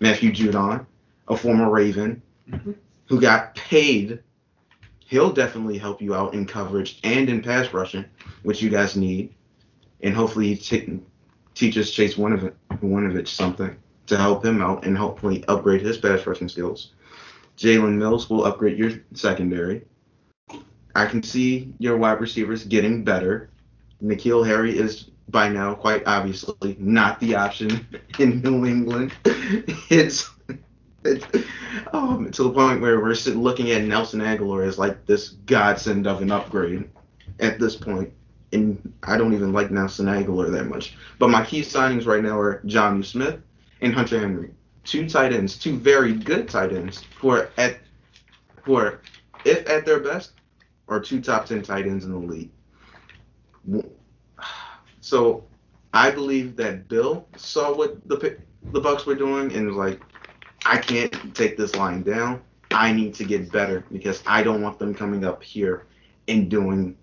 [0.00, 0.86] Matthew Judon,
[1.28, 2.74] a former Raven, Mhm.
[3.06, 4.20] who got paid,
[5.06, 8.06] he'll definitely help you out in coverage and in pass rushing,
[8.42, 9.34] which you guys need
[10.02, 11.00] and hopefully he t-
[11.54, 16.48] teaches Chase Winovich, Winovich something to help him out and hopefully upgrade his pass rushing
[16.48, 16.92] skills.
[17.58, 19.82] Jalen Mills will upgrade your secondary.
[20.94, 23.50] I can see your wide receivers getting better.
[24.02, 27.86] N'Keal Harry is by now quite obviously not the option
[28.18, 29.12] in New England.
[29.90, 30.30] It's,
[31.04, 31.26] it's
[31.92, 36.22] um, to the point where we're looking at Nelson Agholor as like this godsend of
[36.22, 36.88] an upgrade
[37.40, 37.96] at this point.
[37.96, 38.12] point
[38.52, 40.96] and I don't even like Nelson Agholor that much.
[41.18, 43.40] But my key signings right now are John Smith
[43.80, 44.50] and Hunter Henry.
[44.84, 47.78] Two tight ends, two very good tight ends who are at
[48.62, 49.00] who are
[49.44, 50.32] if at their best
[50.90, 52.50] are two top ten tight ends in the league.
[55.00, 55.44] So
[55.94, 58.36] I believe that Bill saw what the
[58.72, 60.00] the Bucks were doing and was like,
[60.66, 62.42] I can't take this line down.
[62.72, 65.86] I need to get better because I don't want them coming up here
[66.28, 66.96] and doing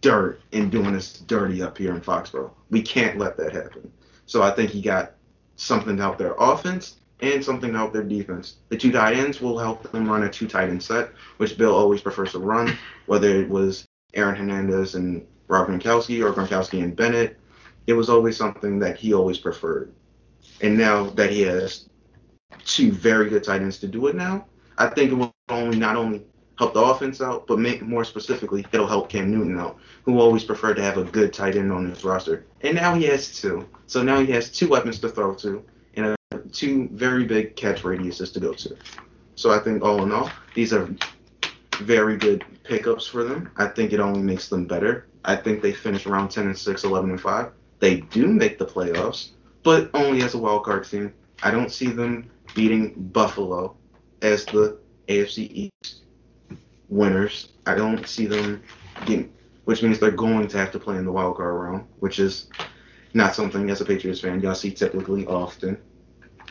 [0.00, 2.50] dirt and doing us dirty up here in Foxborough.
[2.70, 3.92] We can't let that happen.
[4.26, 5.12] So I think he got
[5.56, 8.56] something help their offense and something to help their defense.
[8.68, 11.74] The two tight ends will help them run a two tight end set, which Bill
[11.74, 16.96] always prefers to run, whether it was Aaron Hernandez and Rob Gronkowski or Gronkowski and
[16.96, 17.38] Bennett.
[17.86, 19.92] It was always something that he always preferred.
[20.60, 21.88] And now that he has
[22.64, 24.46] two very good tight ends to do it now,
[24.78, 26.24] I think it will only not only
[26.58, 30.44] help the offense out, but make, more specifically, it'll help Cam Newton out, who always
[30.44, 32.46] preferred to have a good tight end on his roster.
[32.60, 33.66] And now he has two.
[33.86, 36.16] So now he has two weapons to throw to and
[36.52, 38.76] two very big catch radiuses to go to.
[39.34, 40.88] So I think all in all, these are
[41.80, 43.50] very good pickups for them.
[43.56, 45.06] I think it only makes them better.
[45.24, 47.52] I think they finish around 10 and 6, 11 and 5.
[47.78, 49.30] They do make the playoffs,
[49.62, 51.12] but only as a wild card team.
[51.42, 53.76] I don't see them beating Buffalo
[54.22, 56.02] as the AFC East
[56.88, 57.48] winners.
[57.66, 58.62] I don't see them
[59.06, 59.32] getting,
[59.64, 62.48] which means they're going to have to play in the wild card round, which is
[63.14, 65.78] not something as a Patriots fan y'all see typically often.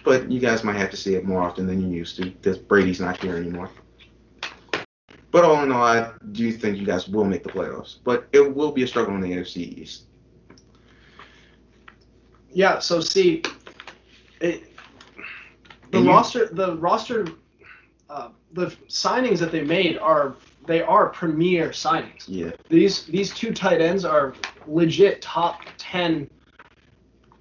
[0.03, 2.57] But you guys might have to see it more often than you used to because
[2.57, 3.69] Brady's not here anymore.
[5.31, 7.97] But all in all, I do think you guys will make the playoffs.
[8.03, 10.03] But it will be a struggle in the AFC East.
[12.51, 12.79] Yeah.
[12.79, 13.43] So see,
[14.41, 14.63] it,
[15.91, 17.27] the you- roster, the roster,
[18.09, 22.23] uh, the signings that they made are they are premier signings.
[22.27, 22.51] Yeah.
[22.69, 24.33] These these two tight ends are
[24.67, 26.29] legit top ten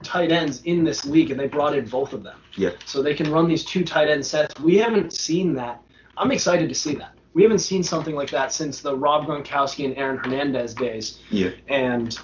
[0.03, 2.39] tight ends in this league, and they brought in both of them.
[2.57, 2.71] Yeah.
[2.85, 4.59] So they can run these two tight end sets.
[4.61, 5.83] We haven't seen that.
[6.17, 7.15] I'm excited to see that.
[7.35, 11.21] We haven't seen something like that since the Rob Gronkowski and Aaron Hernandez days.
[11.31, 11.51] Yeah.
[11.69, 12.19] And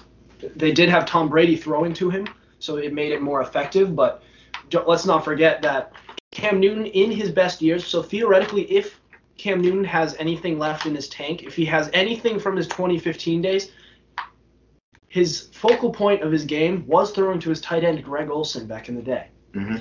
[0.55, 2.27] they did have Tom Brady throwing to him,
[2.59, 3.95] so it made it more effective.
[3.95, 4.23] But
[4.85, 5.93] let's not forget that
[6.31, 7.85] Cam Newton in his best years.
[7.85, 8.99] So theoretically, if
[9.37, 13.41] Cam Newton has anything left in his tank, if he has anything from his 2015
[13.41, 13.71] days,
[15.15, 18.89] his focal point of his game was throwing to his tight end Greg Olsen back
[18.89, 19.29] in the day.
[19.53, 19.77] hmm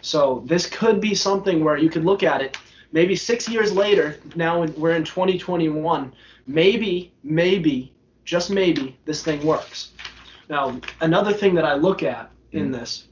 [0.00, 2.56] So this could be something where you could look at it.
[2.92, 6.12] Maybe six years later, now we're in 2021.
[6.46, 7.92] Maybe, maybe,
[8.24, 9.90] just maybe, this thing works.
[10.48, 13.08] Now, another thing that I look at in this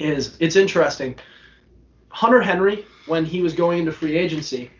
[0.00, 1.14] is it's interesting.
[2.08, 4.72] Hunter Henry, when he was going into free agency,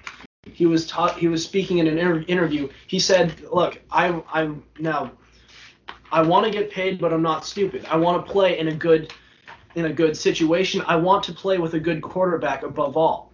[0.52, 2.68] he was taught he was speaking in an inter- interview.
[2.88, 5.12] He said, "Look, I'm I'm now
[6.12, 7.84] I want to get paid, but I'm not stupid.
[7.86, 9.12] I want to play in a good
[9.74, 10.82] in a good situation.
[10.86, 13.32] I want to play with a good quarterback above all."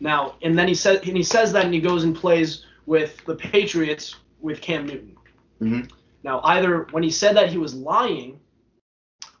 [0.00, 3.24] Now, and then he says and he says that and he goes and plays with
[3.24, 5.16] the Patriots with Cam Newton.
[5.60, 5.90] Mhm.
[6.22, 8.40] Now, either when he said that he was lying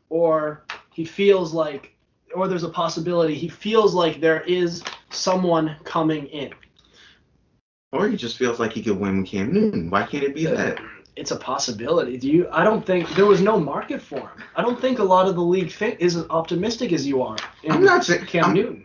[0.08, 1.96] or he feels like
[2.34, 6.52] or there's a possibility he feels like there is someone coming in.
[7.92, 9.90] Or he just feels like he could win with Cam Newton.
[9.90, 10.78] Why can't it be that?
[11.16, 12.18] It's a possibility.
[12.18, 12.48] Do you?
[12.52, 14.42] I don't think there was no market for him.
[14.54, 17.36] I don't think a lot of the league think is as optimistic as you are.
[17.62, 18.82] in I'm not saying Cam I'm- Newton.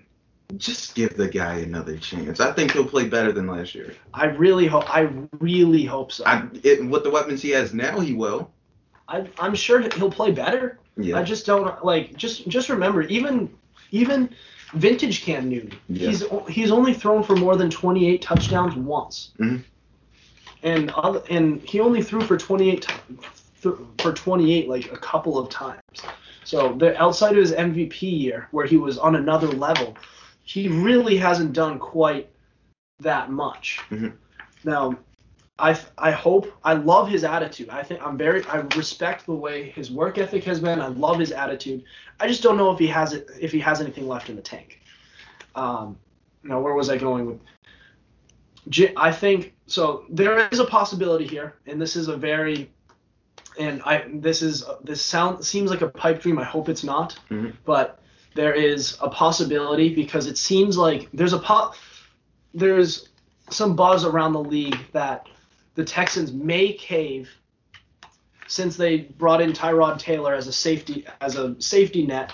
[0.58, 2.42] Just give the guy another chance.
[2.42, 3.96] I think he'll play better than last year.
[4.14, 4.94] I really hope.
[4.94, 6.26] I really hope so.
[6.26, 8.52] I, it, with the weapons he has now, he will.
[9.08, 10.78] I, I'm sure he'll play better.
[10.98, 11.18] Yeah.
[11.18, 12.18] I just don't like.
[12.18, 13.50] Just just remember, even
[13.92, 14.30] even
[14.74, 16.10] vintage Cam Newton, Yeah.
[16.10, 19.64] he's he's only thrown for more than 28 touchdowns once, Mhm.
[20.64, 22.86] And other, and he only threw for 28
[24.00, 25.82] for 28 like a couple of times.
[26.44, 29.96] So the outside of his MVP year, where he was on another level,
[30.44, 32.28] he really hasn't done quite
[33.00, 33.80] that much.
[33.90, 34.14] Mhm.
[34.64, 34.98] Now,
[35.60, 37.70] I I hope I love his attitude.
[37.70, 40.82] I think I'm very I respect the way his work ethic has been.
[40.82, 41.84] I love his attitude.
[42.20, 44.42] I just don't know if he has it if he has anything left in the
[44.42, 44.82] tank.
[45.56, 45.98] Um,
[46.44, 47.40] now where was I going with?
[48.98, 50.06] I think so.
[50.10, 52.72] There is a possibility here, and this is a very,
[53.60, 56.38] and I this is this sound seems like a pipe dream.
[56.38, 57.54] I hope it's not, Mhm.
[57.66, 58.00] but
[58.36, 61.78] there is a possibility because it seems like there's a pot.
[62.54, 63.10] There's
[63.50, 65.28] some buzz around the league that
[65.76, 67.30] the Texans may cave
[68.48, 72.32] since they brought in Tyrod Taylor as a safety as a safety net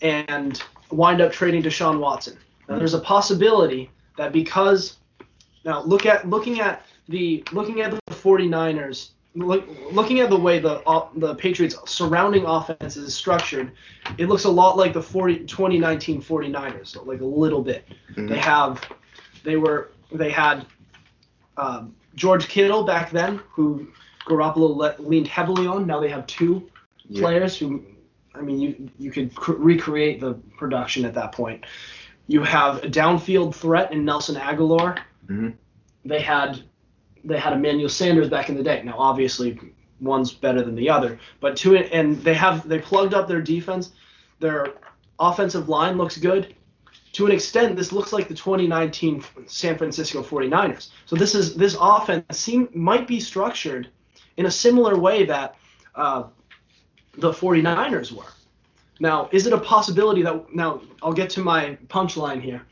[0.00, 2.36] and wind up trading Deshaun Watson.
[2.68, 4.98] Now there's a possibility that because
[5.64, 10.58] now look at looking at the looking at the 49ers look, looking at the way
[10.58, 13.72] the uh, the Patriots surrounding offense is structured,
[14.18, 17.86] it looks a lot like the 40, 2019 49ers, so like a little bit.
[18.14, 18.28] Mhm.
[18.28, 18.84] They have
[19.44, 20.66] they were they had
[21.56, 23.88] um, George Kittle back then, who
[24.26, 25.86] Garoppolo le- leaned heavily on.
[25.86, 26.68] Now they have two
[27.08, 27.20] Yeah.
[27.22, 27.82] players who,
[28.34, 31.64] I mean, you you could cr- recreate the production at that point.
[32.28, 34.98] You have a downfield threat in Nelson Agholor.
[35.28, 35.54] Mhm.
[36.04, 36.62] They had
[37.24, 38.82] they had Emmanuel Sanders back in the day.
[38.84, 39.58] Now obviously
[40.00, 43.40] one's better than the other, but to it and they have they plugged up their
[43.40, 43.92] defense.
[44.40, 44.74] Their
[45.18, 46.54] offensive line looks good.
[47.12, 50.88] To an extent, this looks like the 2019 San Francisco 49ers.
[51.06, 53.88] So this is this offense seem might be structured
[54.36, 55.56] in a similar way that
[55.94, 56.24] uh,
[57.18, 58.32] the 49ers were.
[58.98, 62.62] Now, is it a possibility that now I'll get to my punchline here.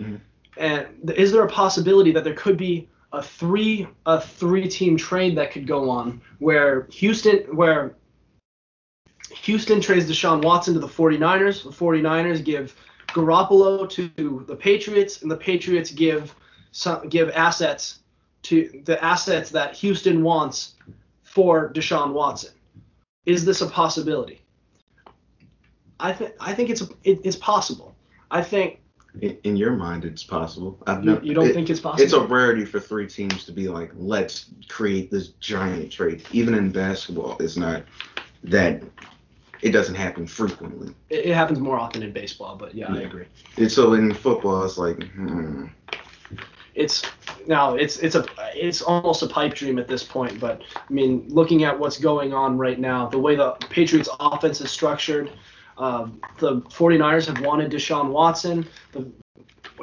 [0.00, 0.20] Mhm.
[0.56, 5.36] And is there a possibility that there could be a three a three team trade
[5.38, 7.96] that could go on where Houston where
[9.30, 12.74] Houston trades Deshaun Watson to the 49ers, the 49ers give
[13.08, 16.34] Garoppolo to the Patriots, and the Patriots give
[16.72, 18.00] some, give assets
[18.42, 20.74] to the assets that Houston wants
[21.22, 22.52] for Deshaun Watson.
[23.26, 24.42] Is this a possibility?
[25.98, 27.94] I think I think it's it, it's possible.
[28.30, 28.80] I think
[29.20, 30.78] In, in your mind, it's possible.
[31.02, 32.04] You, you don't it- think it's possible.
[32.04, 36.24] It's a rarity for three teams to be like, let's create this giant trade.
[36.32, 37.84] Even in basketball, it's not
[38.44, 38.82] that.
[39.62, 40.94] It doesn't happen frequently.
[41.08, 43.24] it, it happens more often in baseball, but yeah, I agree.
[43.56, 45.66] And so in football, it's like, hmm,
[46.74, 47.04] it's
[47.46, 51.24] now it's it's a it's almost a pipe dream at this point but i mean
[51.28, 55.30] looking at what's going on right now the way the patriots offense is structured
[55.78, 59.10] um, the 49ers have wanted deshaun watson the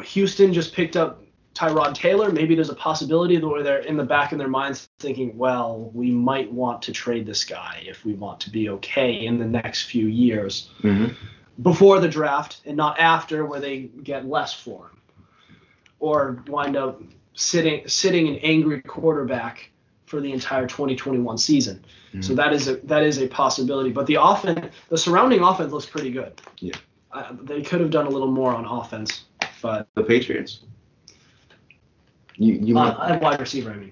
[0.03, 1.23] houston just picked up
[1.53, 4.89] tyrod taylor maybe there's a possibility that where they're in the back of their minds
[4.99, 9.25] thinking well we might want to trade this guy if we want to be okay
[9.25, 11.13] in the next few years mhm.
[11.61, 14.97] before the draft and not after where they get less for him
[15.99, 17.01] or wind up
[17.33, 19.71] sitting sitting an angry quarterback
[20.05, 21.83] for the entire 2021 season.
[22.19, 22.35] So Mhm.
[22.35, 23.91] that is a that is a possibility.
[23.91, 26.41] But the offense, the surrounding offense looks pretty good.
[26.59, 26.73] Yeah.
[27.11, 29.25] Uh, they could have done a little more on offense,
[29.61, 30.61] but the Patriots.
[32.35, 33.91] You you uh, want at wide receiver, I mean.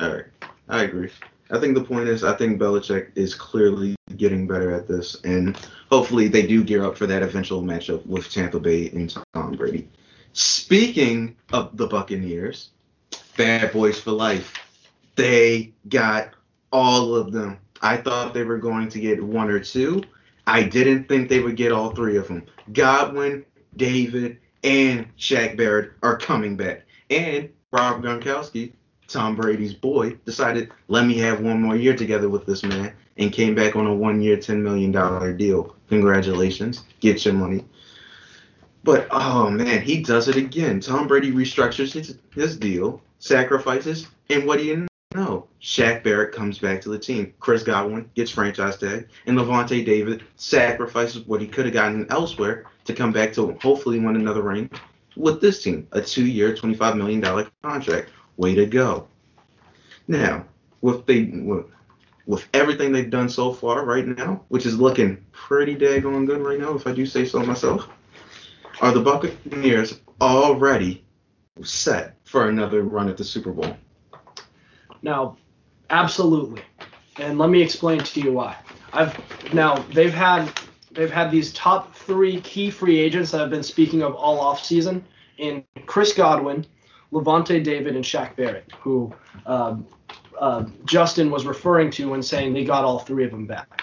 [0.00, 0.24] All right,
[0.68, 1.10] I agree.
[1.50, 5.56] I think the point is, I think Belichick is clearly getting better at this, and
[5.90, 9.88] hopefully they do gear up for that eventual matchup with Tampa Bay and Tom Brady.
[10.32, 12.70] Speaking of the Buccaneers,
[13.36, 14.54] bad boys for life.
[15.16, 16.34] They got
[16.72, 17.58] all of them.
[17.82, 20.02] I thought they were going to get one or two.
[20.46, 22.44] I didn't think they would get all three of them.
[22.72, 23.44] Godwin,
[23.76, 26.82] David, and Shaq Barrett are coming back.
[27.08, 28.72] And Rob Gronkowski,
[29.08, 33.32] Tom Brady's boy, decided, let me have one more year together with this man, and
[33.32, 35.76] came back on a one year, $10 million deal.
[35.88, 36.84] Congratulations.
[37.00, 37.64] Get your money.
[38.82, 40.80] But, oh man, he does it again.
[40.80, 45.48] Tom Brady restructures his, his deal, sacrifices, and what do you know?
[45.60, 47.34] Shaq Barrett comes back to the team.
[47.40, 52.66] Chris Godwin gets franchise tag, and Lavonte David sacrifices what he could have gotten elsewhere
[52.84, 54.70] to come back to hopefully win another ring
[55.16, 58.10] with this team, a two-year, $25 million contract.
[58.36, 59.08] Way to go.
[60.06, 60.46] Now,
[60.80, 61.66] with they with,
[62.26, 66.58] with everything they've done so far right now, which is looking pretty daggone good right
[66.58, 67.88] now, if I do say so myself,
[68.80, 71.04] are the Buccaneers already
[71.62, 73.76] set for another run at the Super Bowl?
[75.02, 75.36] Now,
[75.90, 76.62] absolutely.
[77.18, 78.56] And let me explain to you why.
[78.92, 79.16] I've
[79.52, 80.50] now they've had
[80.92, 84.64] they've had these top three key free agents that I've been speaking of all off
[84.64, 85.04] season
[85.38, 86.66] in Chris Godwin,
[87.12, 89.12] Lavonte David, and Shaq Barrett, who
[89.46, 89.86] um,
[90.38, 93.82] uh, Justin was referring to when saying they got all three of them back.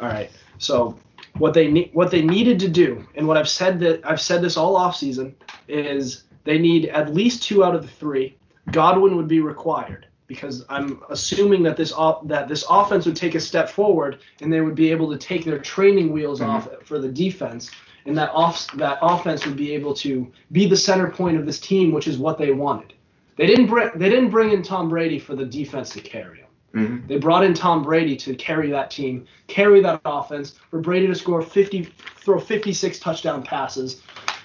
[0.00, 0.30] All right.
[0.58, 0.98] So
[1.38, 4.42] what they need what they needed to do, and what I've said that I've said
[4.42, 5.34] this all off season,
[5.68, 8.36] is they need at least two out of the three.
[8.70, 13.34] Godwin would be required because I'm assuming that this op- that this offense would take
[13.34, 16.48] a step forward and they would be able to take their training wheels Mhm.
[16.48, 17.70] off for the defense
[18.06, 21.58] and that off that offense would be able to be the center point of this
[21.60, 22.92] team, which is what they wanted.
[23.36, 26.46] They didn't bring they didn't bring in Tom Brady for the defense to carry him.
[26.74, 27.06] Mm-hmm.
[27.06, 31.14] They brought in Tom Brady to carry that team, carry that offense, for Brady to
[31.14, 31.84] score 50,
[32.16, 34.02] throw 56 touchdown passes.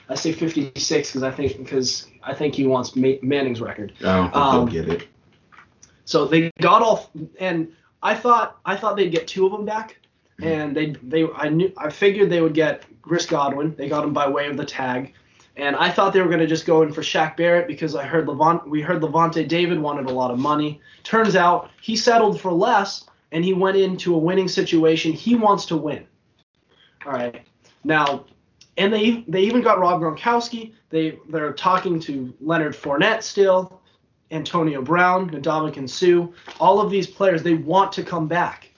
[0.09, 3.93] I say 56 because I think because I think he wants Ma- Manning's record.
[4.01, 5.07] I don't think Um, they'll get it.
[6.09, 9.99] So they got all, and I thought I thought they'd get two of them back,
[10.39, 10.47] hmm.
[10.47, 13.75] and they they I knew I figured they would get Chris Godwin.
[13.77, 15.13] They got him by way of the tag,
[15.55, 18.05] and I thought they were going to just go in for Shaq Barrett because I
[18.05, 20.81] heard Levant we heard Lavonte David wanted a lot of money.
[21.03, 25.13] Turns out he settled for less, and he went into a winning situation.
[25.13, 26.07] He wants to win.
[27.05, 27.45] All right,
[27.83, 28.25] now.
[28.77, 30.73] And they they even got Rob Gronkowski.
[30.89, 33.78] They they're talking to Leonard Fournette still.
[34.31, 36.27] Antonio Brown, Ndamukong Suh,
[36.59, 38.69] all of these players, they want to come back.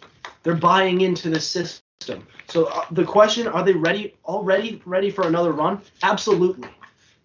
[0.44, 2.26] They're buying into the system.
[2.48, 5.82] So uh, the question, are they ready already ready for another run?
[6.04, 6.68] Absolutely.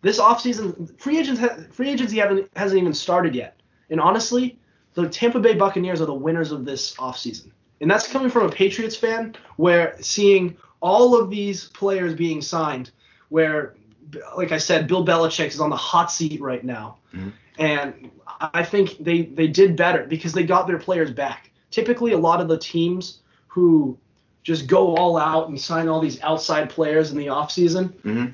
[0.02, 3.58] This offseason, free agents ha- free agency haven't hasn't even started yet.
[3.90, 4.58] And honestly,
[4.94, 7.50] the Tampa Bay Buccaneers are the winners of this offseason.
[7.80, 12.90] And that's coming from a Patriots fan where seeing all of these players being signed
[13.28, 13.74] where
[14.36, 16.98] like I said, Bill Belichick is on the hot seat right now.
[17.12, 17.32] Mhm.
[17.58, 21.50] And I think they, they did better because they got their players back.
[21.70, 23.98] Typically, a lot of the teams who
[24.42, 28.26] just go all out and sign all these outside players in the offseason, hmm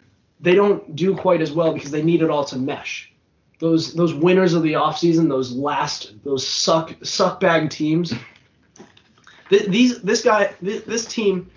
[0.42, 3.12] they don't do quite as well because they need it all to mesh.
[3.60, 8.12] Those those winners of the offseason, those last those suck suck bag teams.
[9.50, 11.48] Th- these this guy th- this team,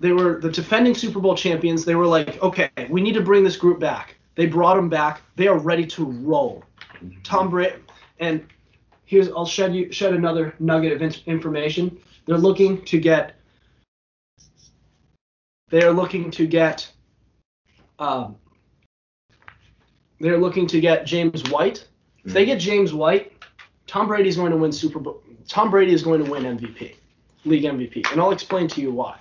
[0.00, 1.84] they were the defending Super Bowl champions.
[1.84, 4.16] They were like, okay, we need to bring this group back.
[4.34, 5.22] They brought them back.
[5.36, 6.64] They are ready to roll.
[7.22, 7.76] Tom Brady
[8.18, 8.46] and
[9.04, 11.98] here's I'll shed you shed another nugget of in- information.
[12.26, 13.34] They're looking to get.
[15.68, 16.90] They are looking to get.
[17.98, 18.36] Um,
[20.20, 21.86] they're looking to get James White.
[22.24, 23.32] If they get James White,
[23.86, 25.22] Tom Brady is going to win Super Bowl.
[25.48, 26.94] Tom Brady is going to win MVP,
[27.44, 29.18] league MVP, and I'll explain to you why.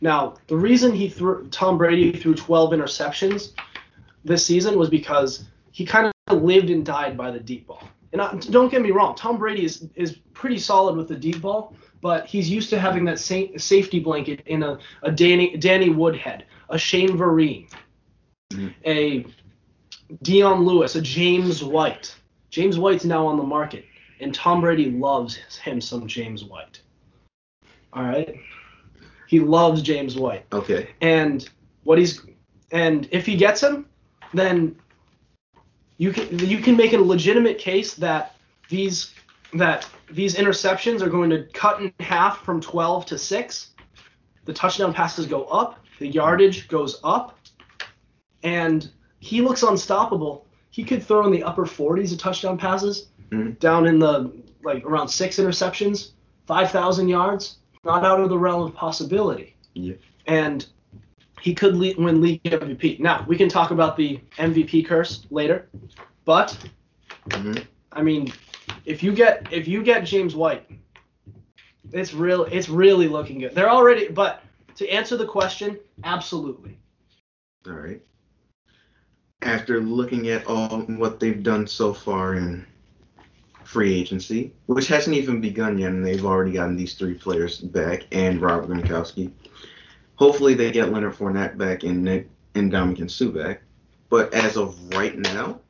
[0.00, 3.52] Now, the reason he threw Tom Brady threw 12 interceptions
[4.24, 7.82] this season was because he kind of lived and died by the deep ball.
[8.12, 11.40] And I, don't get me wrong, Tom Brady is is pretty solid with the deep
[11.42, 15.90] ball, but he's used to having that sa- safety blanket in a, a Danny Danny
[15.90, 17.68] Woodhead, a Shane Vereen,
[18.52, 18.72] Mhm.
[18.86, 19.26] a
[20.22, 22.14] Dion Lewis, a James White.
[22.50, 23.84] James White's now on the market,
[24.20, 26.80] and Tom Brady loves him some James White.
[27.92, 28.36] All right,
[29.26, 30.88] he loves James White Okay.
[31.02, 31.46] and
[31.84, 32.22] what he's
[32.72, 33.86] and if he gets him,
[34.32, 34.76] then
[35.98, 38.34] you can you can make a legitimate case that
[38.68, 39.14] these
[39.54, 43.70] that these interceptions are going to cut in half from 12 to 6.
[44.44, 47.38] The touchdown passes go up, the yardage goes up,
[48.42, 50.46] and he looks unstoppable.
[50.70, 53.58] He could throw in the upper 40s of touchdown passes, Mhm.
[53.58, 54.30] down in the
[54.64, 56.12] like around six interceptions,
[56.46, 59.94] 5,000 yards, not out of the realm of possibility Yeah.
[60.26, 60.66] and
[61.40, 63.00] he could le- win league MVP.
[63.00, 65.68] Now we can talk about the MVP curse later,
[66.24, 66.56] but
[67.32, 67.54] hmm
[67.92, 68.32] I mean,
[68.84, 70.68] if you get if you get James White,
[71.92, 73.54] it's real it's really looking good.
[73.54, 74.42] They're already, but
[74.76, 76.78] to answer the question, absolutely.
[77.66, 78.00] All right.
[79.42, 82.66] After looking at all what they've done so far in
[83.64, 88.06] free agency, which hasn't even begun yet, and they've already gotten these three players back
[88.12, 89.30] and Robert Gronkowski.
[90.18, 93.62] Hopefully, they get Leonard Fournette back and Nick and Dominican Sue back.
[94.10, 95.60] But as of right now,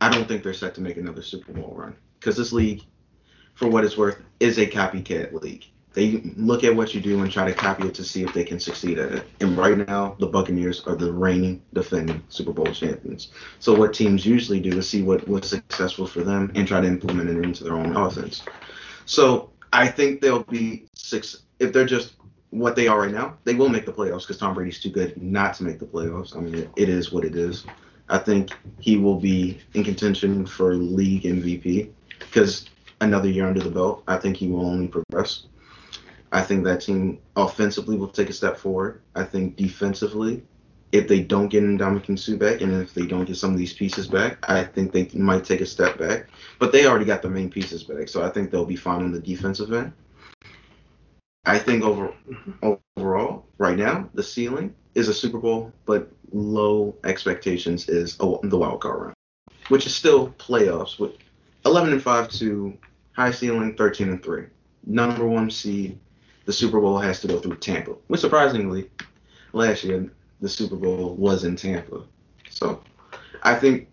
[0.00, 2.84] I don't think they're set to make another Super Bowl run because this league,
[3.54, 5.64] for what it's worth, is a copycat league.
[5.94, 8.44] They look at what you do and try to copy it to see if they
[8.44, 9.26] can succeed at it.
[9.40, 13.32] And right now, the Buccaneers are the reigning, defending Super Bowl champions.
[13.58, 16.86] So what teams usually do is see what was successful for them and try to
[16.86, 18.44] implement it into their own offense.
[19.06, 22.17] So I think they'll be six if they're just
[22.50, 23.36] what they are right now.
[23.44, 26.36] They will make the playoffs because Tom Brady's too good not to make the playoffs.
[26.36, 27.64] I mean, it, it is what it is.
[28.08, 32.68] I think he will be in contention for league MVP because
[33.00, 34.02] another year under the belt.
[34.08, 35.44] I think he will only progress.
[36.32, 39.00] I think that team offensively will take a step forward.
[39.14, 40.42] I think defensively,
[40.92, 43.72] if they don't get Ndamukong Suh back and if they don't get some of these
[43.72, 46.26] pieces back, I think they might take a step back.
[46.58, 49.12] But they already got the main pieces back, so I think they'll be fine on
[49.12, 49.92] the defensive end.
[51.48, 52.12] I think over
[52.62, 58.82] overall, right now, the ceiling is a Super Bowl, but low expectations is the wild
[58.82, 59.14] card round,
[59.68, 61.12] which is still playoffs with
[61.64, 62.76] 11 and 5 to
[63.12, 64.44] high ceiling 13 and 3.
[64.84, 65.98] Number one seed,
[66.44, 68.90] the Super Bowl has to go through Tampa, which surprisingly,
[69.54, 72.02] last year the Super Bowl was in Tampa.
[72.50, 72.82] So
[73.42, 73.88] I think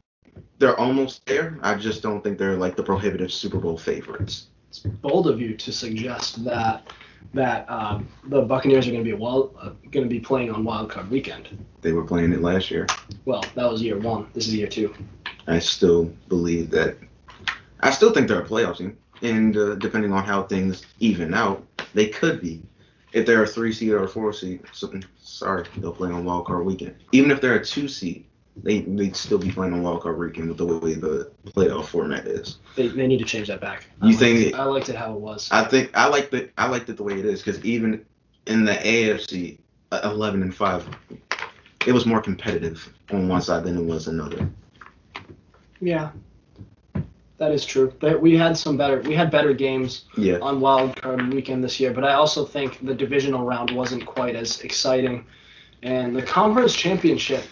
[0.60, 1.58] they're almost there.
[1.62, 4.47] I just don't think they're like the prohibitive Super Bowl favorites.
[4.76, 6.91] It's bold of you to suggest that
[7.34, 10.63] that um, the Buccaneers are going to be wild, uh, going to be playing on
[10.63, 11.65] Wild Card Weekend.
[11.82, 12.88] They were playing it last year.
[13.26, 14.30] Well, that was year one.
[14.34, 14.93] This is year two.
[15.47, 16.97] I still believe that.
[17.82, 21.65] I still think they're a playoff team, and uh, depending on how things even out,
[21.93, 22.61] they could be.
[23.13, 26.47] If they're a three seed or a four seed, so, sorry, they'll play on Wild
[26.47, 26.95] Card Weekend.
[27.11, 28.26] Even if they're a two seed,
[28.64, 32.26] they they'd still be playing on wild card weekend with the way the playoff format
[32.26, 32.58] is.
[32.76, 33.86] They, they need to change that back.
[34.01, 35.49] You I liked think- it, I liked it how it was.
[35.51, 36.51] I think I liked it.
[36.58, 38.06] I liked it the way it is because even
[38.47, 39.58] in the AFC,
[39.91, 40.88] uh, 11 and five,
[41.86, 44.47] it was more competitive on one side than it was another.
[45.82, 46.12] yeah,
[47.38, 47.93] that is true.
[47.99, 51.80] But we had some better we had better games Yeah, on Wild Card Weekend this
[51.80, 51.91] year.
[51.91, 55.26] But I also think the divisional round wasn't quite as exciting,
[55.84, 57.43] and the conference championship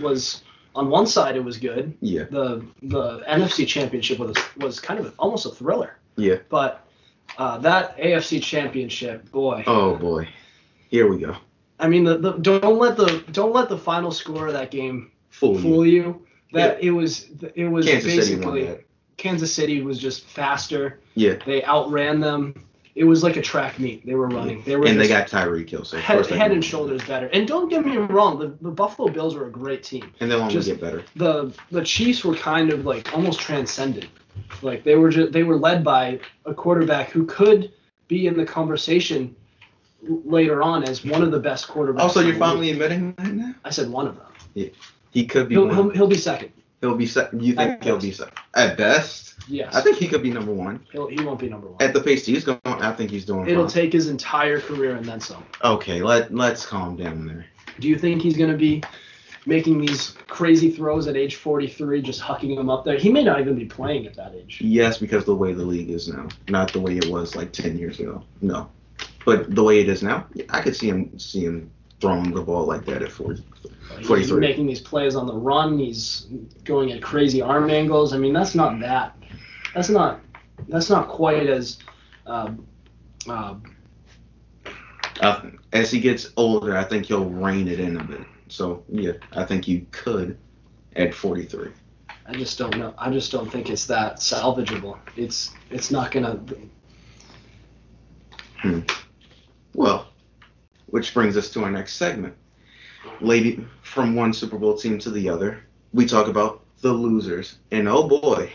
[0.00, 0.42] was
[0.78, 1.84] on one side it was good.
[2.00, 5.98] yeah, The the NFC championship was was kind of a, almost a thriller.
[6.16, 6.36] yeah.
[6.48, 6.72] But
[7.36, 9.64] uh, that AFC championship, boy.
[9.66, 10.28] Oh boy,
[10.90, 11.36] here we go.
[11.80, 15.10] I mean, the, the don't let the don't let the final score of that game
[15.30, 15.62] Fool you.
[15.62, 16.26] fool you.
[16.52, 18.84] That it was it was Kansas basically that.
[19.18, 21.00] Kansas City was just faster.
[21.14, 22.54] Yeah, They outran them.
[22.98, 24.04] It was like a track meet.
[24.04, 24.62] They were running.
[24.64, 27.28] They were and they got Tyreek Hill, so head, head and shoulders better.
[27.28, 30.12] And don't get me wrong, the, the Buffalo Bills were a great team.
[30.18, 31.04] And they'll only just- get better.
[31.14, 34.08] The the Chiefs were kind of like almost transcendent.
[34.62, 37.72] Like they were just, they were led by a quarterback who could
[38.08, 39.36] be in the conversation
[40.02, 42.00] later on as one of the best quarterbacks.
[42.00, 43.54] Also, you're finally admitting that now.
[43.64, 44.26] I said one of them.
[44.54, 44.68] Yeah,
[45.12, 45.74] He could be He'll, one.
[45.74, 46.50] he'll, he'll be second.
[46.80, 47.06] He'll be.
[47.06, 48.34] Se- you think he'll be second?
[48.54, 49.74] At best, Yes.
[49.74, 50.84] I think he could be number one.
[50.92, 51.82] he'll, he won't be number one.
[51.82, 53.48] At the pace he's going, I think he's doing.
[53.48, 53.72] It'll fine.
[53.72, 55.44] take his entire career and then some.
[55.64, 57.46] Okay, let let's calm down there.
[57.80, 58.82] Do you think he's going to be
[59.46, 62.98] making these crazy throws at age 43, just hucking them up there?
[62.98, 64.60] He may not even be playing at that age.
[64.60, 67.78] Yes, because the way the league is now, not the way it was like ten
[67.78, 68.22] years ago.
[68.42, 68.68] No,
[69.24, 71.70] but the way it is now, I could see him see him
[72.00, 73.42] throwing the ball like that at forty.
[73.96, 74.40] He's 43.
[74.40, 75.78] making these plays on the run.
[75.78, 76.26] He's
[76.64, 78.12] going at crazy arm angles.
[78.12, 79.17] I mean, that's not that.
[79.74, 80.20] That's not.
[80.68, 81.78] That's not quite as.
[82.26, 82.54] Uh,
[83.28, 83.54] uh,
[85.20, 88.20] Uh, as he gets older, I think he'll rein it in a bit.
[88.48, 90.38] So yeah, I think you could
[90.94, 91.72] at forty three.
[92.26, 92.94] I just don't know.
[92.98, 94.98] I just don't think it's that salvageable.
[95.16, 95.52] It's.
[95.70, 96.38] It's not gonna.
[98.58, 98.80] Hmm.
[99.74, 100.08] Well,
[100.86, 102.34] which brings us to our next segment.
[103.20, 107.58] Lady from one Super Bowl team to the other, we talk about the losers.
[107.70, 108.52] And oh boy,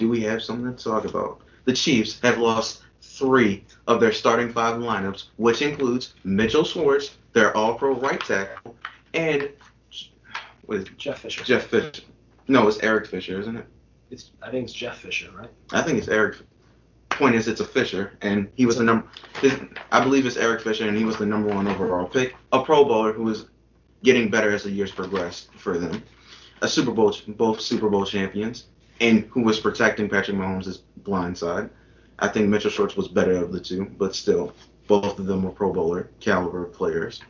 [0.00, 1.42] do we have something to talk about.
[1.66, 7.54] The Chiefs have lost three of their starting five lineups, which includes Mitchell Schwartz, their
[7.54, 8.74] all pro right tackle,
[9.12, 9.50] and
[10.64, 10.96] what is it?
[10.96, 11.44] Jeff Fisher.
[11.44, 12.02] Jeff Fisher.
[12.48, 13.66] No, it's Eric Fisher, isn't it?
[14.10, 14.30] It's.
[14.42, 15.50] I think it's Jeff Fisher, right?
[15.70, 16.38] I think it's Eric.
[17.10, 19.06] Point is, it's a Fisher, and he was the number.
[19.42, 19.54] His,
[19.92, 22.86] I believe it's Eric Fisher, and he was the number one overall pick, a Pro
[22.86, 23.50] Bowler who was
[24.02, 26.02] getting better as the years progressed for them,
[26.62, 28.64] a Super Bowl, both Super Bowl champions,
[29.00, 31.70] and who was protecting Patrick Mahomes' blind side.
[32.18, 34.52] I think Mitchell Schwartz was better of the two, but still,
[34.86, 37.22] both of them were Pro Bowler caliber players.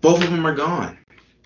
[0.00, 0.98] Both of them are gone,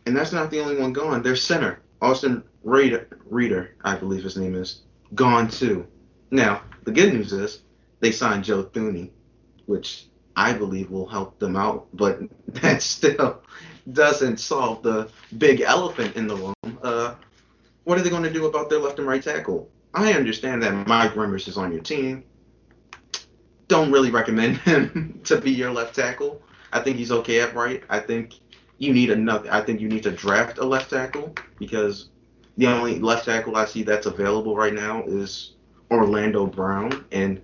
[0.06, 1.22] and that's not the only one gone.
[1.22, 4.82] Their center, Austin Reeder, Reeder, I believe his name is,
[5.14, 5.86] gone too.
[6.30, 7.62] Now, the good news is
[8.00, 9.10] they signed Joe Thuney,
[9.66, 13.42] which I believe will help them out, but that still
[13.92, 16.78] doesn't solve the big elephant in the room.
[16.82, 17.14] Uh,
[17.84, 19.70] what are they going to do about their left and right tackle?
[19.94, 22.24] I understand that Mike Remmers is on your team.
[23.68, 26.40] don't really recommend him to be your left tackle.
[26.72, 27.82] I think he's okay at right.
[27.90, 28.34] I think
[28.78, 29.52] you need another.
[29.52, 32.08] I think you need to draft a left tackle because
[32.56, 35.52] the only left tackle I see that's available right now is
[35.90, 37.40] Orlando Brown, and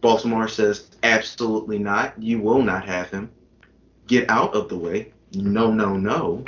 [0.00, 2.20] Baltimore says absolutely not.
[2.20, 3.30] You will not have him.
[4.06, 5.12] Get out of the way.
[5.32, 6.44] No, no, no.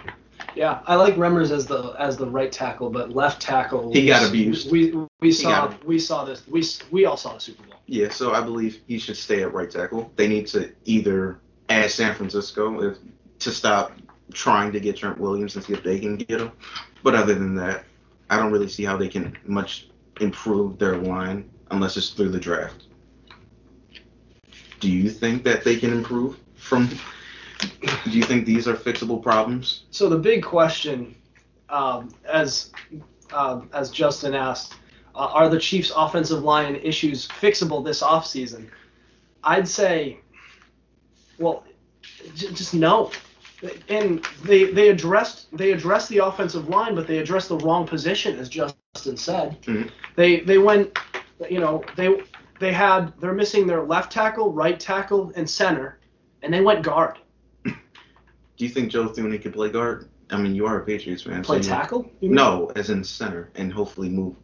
[0.54, 3.92] Yeah, I like Remmers as the as the right tackle, but left tackle.
[3.92, 4.70] He got abused.
[4.70, 6.46] We we saw we saw this.
[6.46, 7.80] We we all saw the Super Bowl.
[7.86, 10.10] Yeah, so I believe he should stay at right tackle.
[10.16, 12.98] They need to either ask San Francisco if,
[13.40, 13.92] to stop
[14.32, 16.52] trying to get Trent Williams and see if they can get him.
[17.02, 17.84] But other than that,
[18.30, 19.88] I don't really see how they can much
[20.20, 22.84] improve their line unless it's through the draft.
[24.80, 26.88] Do you think that they can improve from?
[28.04, 29.84] Do you think these are fixable problems?
[29.90, 31.14] So the big question,
[31.68, 32.70] um, as
[33.32, 34.74] um, as Justin asked,
[35.14, 38.68] uh, are the Chiefs' offensive line issues fixable this offseason?
[39.44, 40.18] I'd say,
[41.38, 41.64] well,
[42.34, 43.10] j- just no.
[43.88, 48.38] And they they addressed they addressed the offensive line, but they addressed the wrong position,
[48.38, 49.62] as Justin said.
[49.62, 49.90] Mhm.
[50.16, 50.98] They they went,
[51.48, 52.22] you know, they
[52.58, 55.98] they had they're missing their left tackle, right tackle, and center,
[56.42, 57.18] and they went guard.
[58.62, 60.08] Do you think Joe Thuney could play guard?
[60.30, 61.42] I mean, you are a Patriots fan.
[61.42, 62.08] Play so tackle?
[62.20, 62.28] you?
[62.30, 64.36] No, as in center, and hopefully move.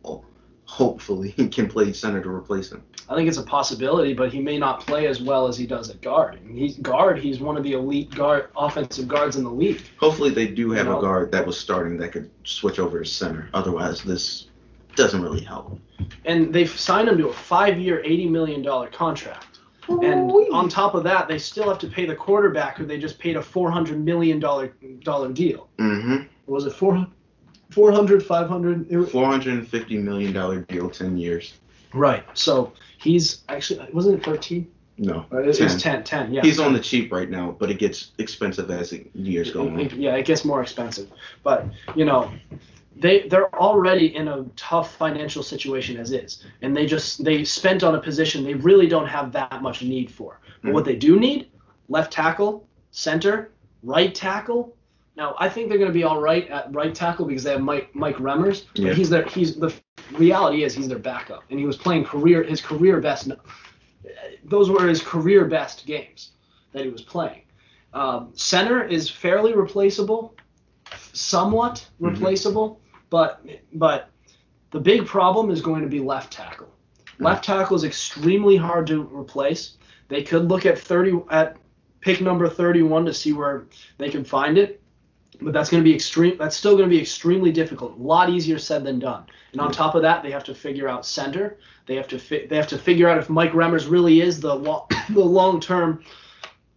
[0.65, 2.83] Hopefully, he can play center to replace him.
[3.09, 5.89] I think it's a possibility, but he may not play as well as he does
[5.89, 6.41] at guard.
[6.53, 7.21] He's guard.
[7.21, 9.83] He's one of the elite guard offensive guards in the league.
[9.99, 10.99] Hopefully, they do have No.
[10.99, 13.49] a guard that was starting that could switch over to center.
[13.55, 14.49] Otherwise, this
[14.97, 15.79] doesn't really help.
[16.25, 19.58] And they've signed him to a five-year, eighty million dollar contract.
[19.89, 23.19] And on top of that, they still have to pay the quarterback, who they just
[23.19, 25.69] paid a four hundred million dollar dollar deal.
[25.79, 26.25] Mm-hmm.
[26.47, 27.07] Was it four?
[27.71, 28.91] 400, 500?
[28.91, 31.55] It was- Four hundred and fifty million dollar deal, ten years.
[31.93, 32.25] Right.
[32.35, 34.67] So he's actually wasn't it 13?
[35.01, 35.79] No, It was 10.
[35.79, 36.03] 10.
[36.05, 36.35] 10.
[36.35, 36.43] Yeah.
[36.43, 39.79] He's on the cheap right now, but it gets expensive as the years go on.
[39.91, 41.09] Yeah, it gets more expensive.
[41.45, 42.33] But you know,
[43.01, 47.83] they they're already in a tough financial situation as is, and they just they spent
[47.83, 50.41] on a position they really don't have that much need for.
[50.63, 51.51] But what they do need,
[51.89, 54.77] left tackle, center, right tackle.
[55.17, 57.61] Now I think they're going to be all right at right tackle because they have
[57.61, 58.67] Mike Mike Remmers.
[58.75, 58.95] But Yeah.
[58.95, 59.73] he's their he's the
[60.13, 63.31] reality is he's their backup, and he was playing career his career best.
[64.45, 66.33] Those were his career best games
[66.73, 67.43] that he was playing.
[67.93, 70.35] Um, center is fairly replaceable,
[71.13, 72.11] somewhat Mhm.
[72.11, 72.81] replaceable,
[73.11, 73.45] but
[73.75, 74.11] but
[74.71, 76.69] the big problem is going to be left tackle.
[77.21, 79.77] Left tackle is extremely hard to replace.
[80.09, 81.57] They could look at 30 at
[82.01, 83.67] pick number 31 to see where
[83.99, 84.81] they can find it,
[85.41, 86.37] but that's going to be extreme.
[86.39, 87.99] That's still going to be extremely difficult.
[87.99, 89.25] A lot easier said than done.
[89.53, 91.59] And on top of that, they have to figure out center.
[91.87, 94.55] They have to fi- they have to figure out if Mike Remmers really is the
[94.55, 96.05] lo- the long term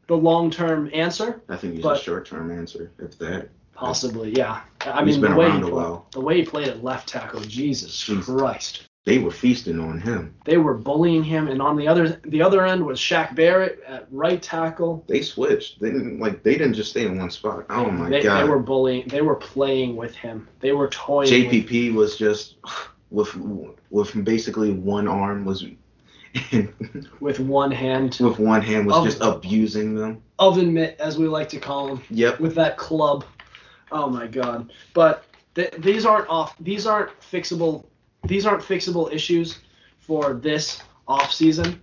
[0.07, 1.41] the long term answer.
[1.49, 3.49] I think he's But- a short term answer, if that.
[3.81, 4.61] Possibly, yeah.
[4.81, 6.05] I He's mean, been the way he around a played, while.
[6.11, 8.03] the way he played at left tackle, Jesus.
[8.23, 8.87] Christ.
[9.05, 10.35] They were feasting on him.
[10.45, 14.07] They were bullying him, and on the other the other end was Shaq Barrett at
[14.11, 15.03] right tackle.
[15.07, 15.81] They switched.
[15.81, 16.43] They didn't like.
[16.43, 17.65] They didn't just stay in one spot.
[17.71, 18.43] Oh my they, god.
[18.43, 19.07] they were bullying.
[19.07, 20.47] They were playing with him.
[20.59, 21.31] They were toying.
[21.31, 22.57] with JPP was just
[23.09, 23.35] with
[23.89, 25.65] with basically one arm was
[27.19, 30.21] with one hand, with one hand was Of- just abusing them.
[30.37, 32.39] oven mitt, as we like to call him, Yep.
[32.39, 33.25] with that club.
[33.91, 34.71] Oh my God!
[34.93, 35.25] But
[35.55, 36.55] th- these aren't off.
[36.59, 37.85] These aren't fixable.
[38.25, 39.59] These aren't fixable issues
[39.99, 41.81] for this off season.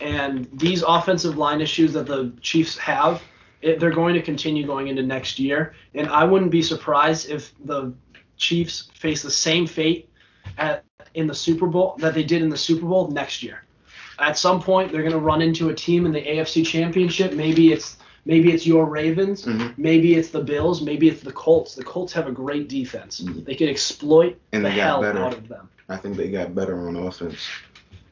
[0.00, 3.22] And these offensive line issues that the Chiefs have,
[3.60, 5.74] it, they're going to continue going into next year.
[5.94, 7.94] And I wouldn't be surprised if the
[8.36, 10.08] Chiefs face the same fate
[10.58, 10.84] at
[11.14, 13.64] in the Super Bowl that they did in the Super Bowl next year.
[14.18, 17.32] At some point, they're going to run into a team in the AFC Championship.
[17.32, 19.44] Maybe it's maybe it's your Ravens.
[19.44, 19.74] Mhm.
[19.76, 20.82] Maybe it's the Bills.
[20.82, 21.74] Maybe it's the Colts.
[21.74, 23.20] The Colts have a great defense.
[23.20, 23.44] Mhm.
[23.44, 25.18] They can exploit And the hell better.
[25.18, 25.68] out of them.
[25.88, 27.38] I think they got better on offense.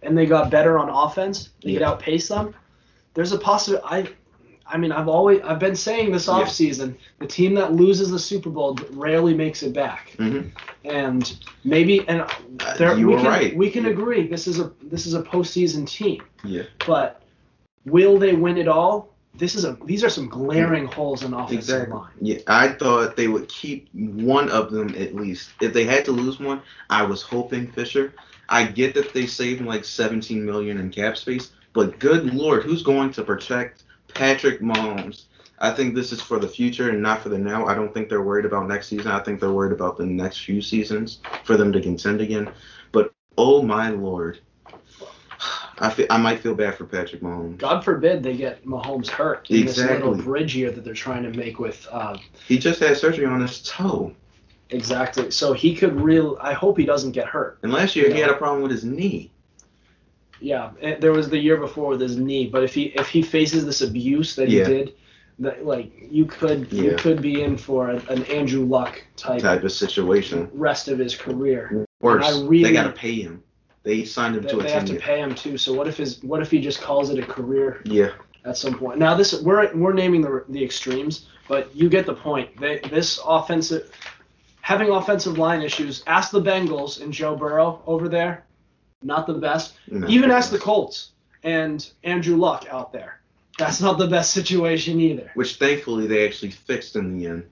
[0.02, 1.50] And they got better on offense.
[1.62, 2.54] They could outpace them.
[3.14, 3.86] There's a possibility.
[3.86, 4.08] I,
[4.72, 6.34] I mean, I've always I've been saying this Yeah.
[6.34, 10.14] offseason, the team that loses the Super Bowl rarely makes it back.
[10.16, 10.40] hmm
[10.84, 13.56] And maybe and Uh, there, you we can right.
[13.56, 13.90] we can Yeah.
[13.90, 16.22] agree this is a this is a postseason team.
[16.44, 16.62] Yeah.
[16.86, 17.20] But
[17.84, 19.09] will they win it all?
[19.34, 21.94] This is a these are some glaring holes in offensive Exactly.
[21.94, 22.10] line.
[22.20, 25.50] Yeah, I thought they would keep one of them at least.
[25.60, 28.12] If they had to lose one, I was hoping Fisher.
[28.48, 32.82] I get that they saved like 17 million in cap space, but good lord, who's
[32.82, 35.24] going to protect Patrick Mahomes?
[35.60, 37.66] I think this is for the future and not for the now.
[37.66, 39.12] I don't think they're worried about next season.
[39.12, 42.50] I think they're worried about the next few seasons for them to contend again.
[42.92, 44.40] But oh my lord,
[45.82, 47.56] I feel, I might feel bad for Patrick Mahomes.
[47.56, 51.30] God forbid they get Mahomes hurt in this little bridge here that they're trying to
[51.30, 54.14] make with uh, He just had surgery on his toe,
[54.68, 55.30] exactly.
[55.30, 56.36] So he could real.
[56.40, 57.58] I hope he doesn't get hurt.
[57.62, 58.26] and last year he Yeah.
[58.26, 59.30] had a problem with his knee.
[60.42, 60.70] Yeah,
[61.00, 63.80] there was the year before with his knee, but if he if he faces this
[63.82, 64.66] abuse that Yeah.
[64.66, 64.94] he did,
[65.38, 69.72] that like you could you could be in for an Andrew Luck type Type of
[69.72, 70.50] situation.
[70.52, 71.84] rest of his career.
[72.02, 73.42] Worse, I really- they gotta pay him.
[73.82, 75.00] They signed him They, to a they have to year.
[75.00, 75.56] pay him too.
[75.56, 78.10] So what if his what if he just calls it a career Yeah,
[78.44, 78.98] at some point?
[78.98, 82.56] Now this we're we're naming the the extremes, but you get the point.
[82.60, 83.90] They, this offensive
[84.60, 86.02] having offensive line issues.
[86.06, 88.44] Ask the Bengals and Joe Burrow over there,
[89.02, 89.74] not the best.
[89.88, 90.06] no.
[90.08, 91.12] Even ask the Colts
[91.42, 93.20] and Andrew Luck out there.
[93.58, 95.30] That's not the best situation either.
[95.34, 97.44] which thankfully they actually fixed in the end.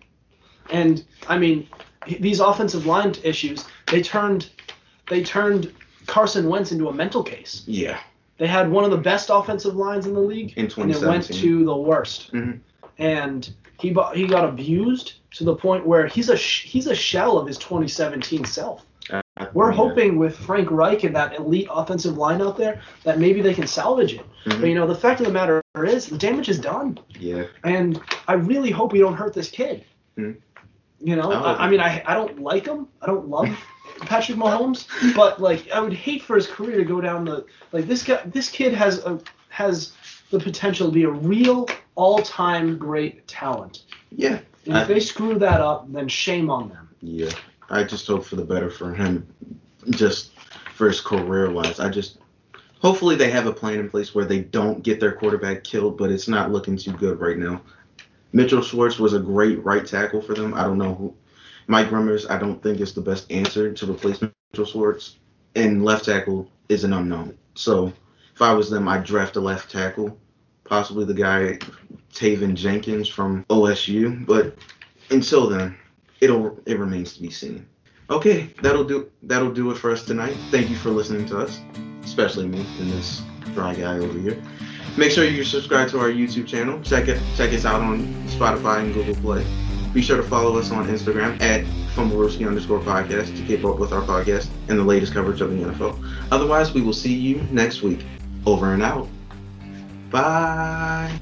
[0.71, 1.67] And I mean,
[2.21, 4.51] these offensive line issues, they turned
[5.09, 5.73] they turned
[6.09, 7.63] Carson Wentz into a mental case.
[7.67, 8.01] Yeah,
[8.39, 11.25] They had one of the best offensive lines in the league, in and it went
[11.33, 12.33] to the worst.
[12.33, 12.59] Mhm.
[12.99, 13.49] And
[13.81, 17.47] he he got abused to the point where he's a sh- he's a shell of
[17.47, 18.85] his 2017 self.
[19.11, 19.21] Uh,
[19.55, 19.77] We're yeah.
[19.77, 23.67] hoping with Frank Reich and that elite offensive line out there that maybe they can
[23.67, 24.27] salvage it.
[24.47, 24.61] Mhm.
[24.61, 26.99] But you know, the fact of the matter is the damage is done.
[27.19, 29.85] Yeah, And I really hope we don't hurt this kid.
[30.17, 30.33] Hmm.
[31.01, 31.43] You know, Oh.
[31.45, 32.89] I, I mean, I, I don't like him.
[33.01, 33.49] I don't love
[34.01, 37.87] Patrick Mahomes, but like, I would hate for his career to go down the like
[37.87, 38.21] this guy.
[38.27, 39.21] This kid has a
[39.51, 39.93] has
[40.31, 43.83] the potential to be a real all-time great talent.
[44.15, 46.89] yeah, And I- if they screw that up, then shame on them.
[47.01, 47.31] yeah.
[47.71, 49.27] I just hope for the better for him,
[49.91, 50.33] just
[50.75, 51.81] for his career wise.
[51.81, 52.19] I just
[52.81, 56.11] hopefully they have a plan in place where they don't get their quarterback killed, but
[56.11, 57.61] it's not looking too good right now.
[58.33, 60.55] Mitchell Schwartz was a great right tackle for them.
[60.55, 61.15] I don't know who.
[61.69, 65.19] Mike Remmers, I don't think is the best answer to replace Mitchell Schwartz,
[65.55, 67.37] and left tackle is an unknown.
[67.55, 67.93] So
[68.35, 70.19] if I was them, I'd draft a left tackle,
[70.65, 71.59] possibly the guy
[72.13, 74.25] Teven Jenkins from OSU.
[74.25, 74.57] But
[75.11, 75.77] until then,
[76.21, 77.67] it'll it remains to be seen.
[78.11, 80.37] Okay, that'll do that'll do it for us tonight.
[80.51, 81.61] Thank you for listening to us,
[82.03, 84.43] especially me and this dry guy over here.
[84.97, 86.81] Make sure you subscribe to our YouTube channel.
[86.83, 89.68] Check it check us out on Spotify and Google Play.
[89.93, 91.65] Be sure to follow us on Instagram at
[91.95, 95.57] Fumblerooski underscore podcast to keep up with our podcast and the latest coverage of the
[95.57, 95.99] NFL.
[96.31, 98.05] Otherwise, we will see you next week.
[98.47, 99.09] Over and out.
[100.11, 101.21] Bye.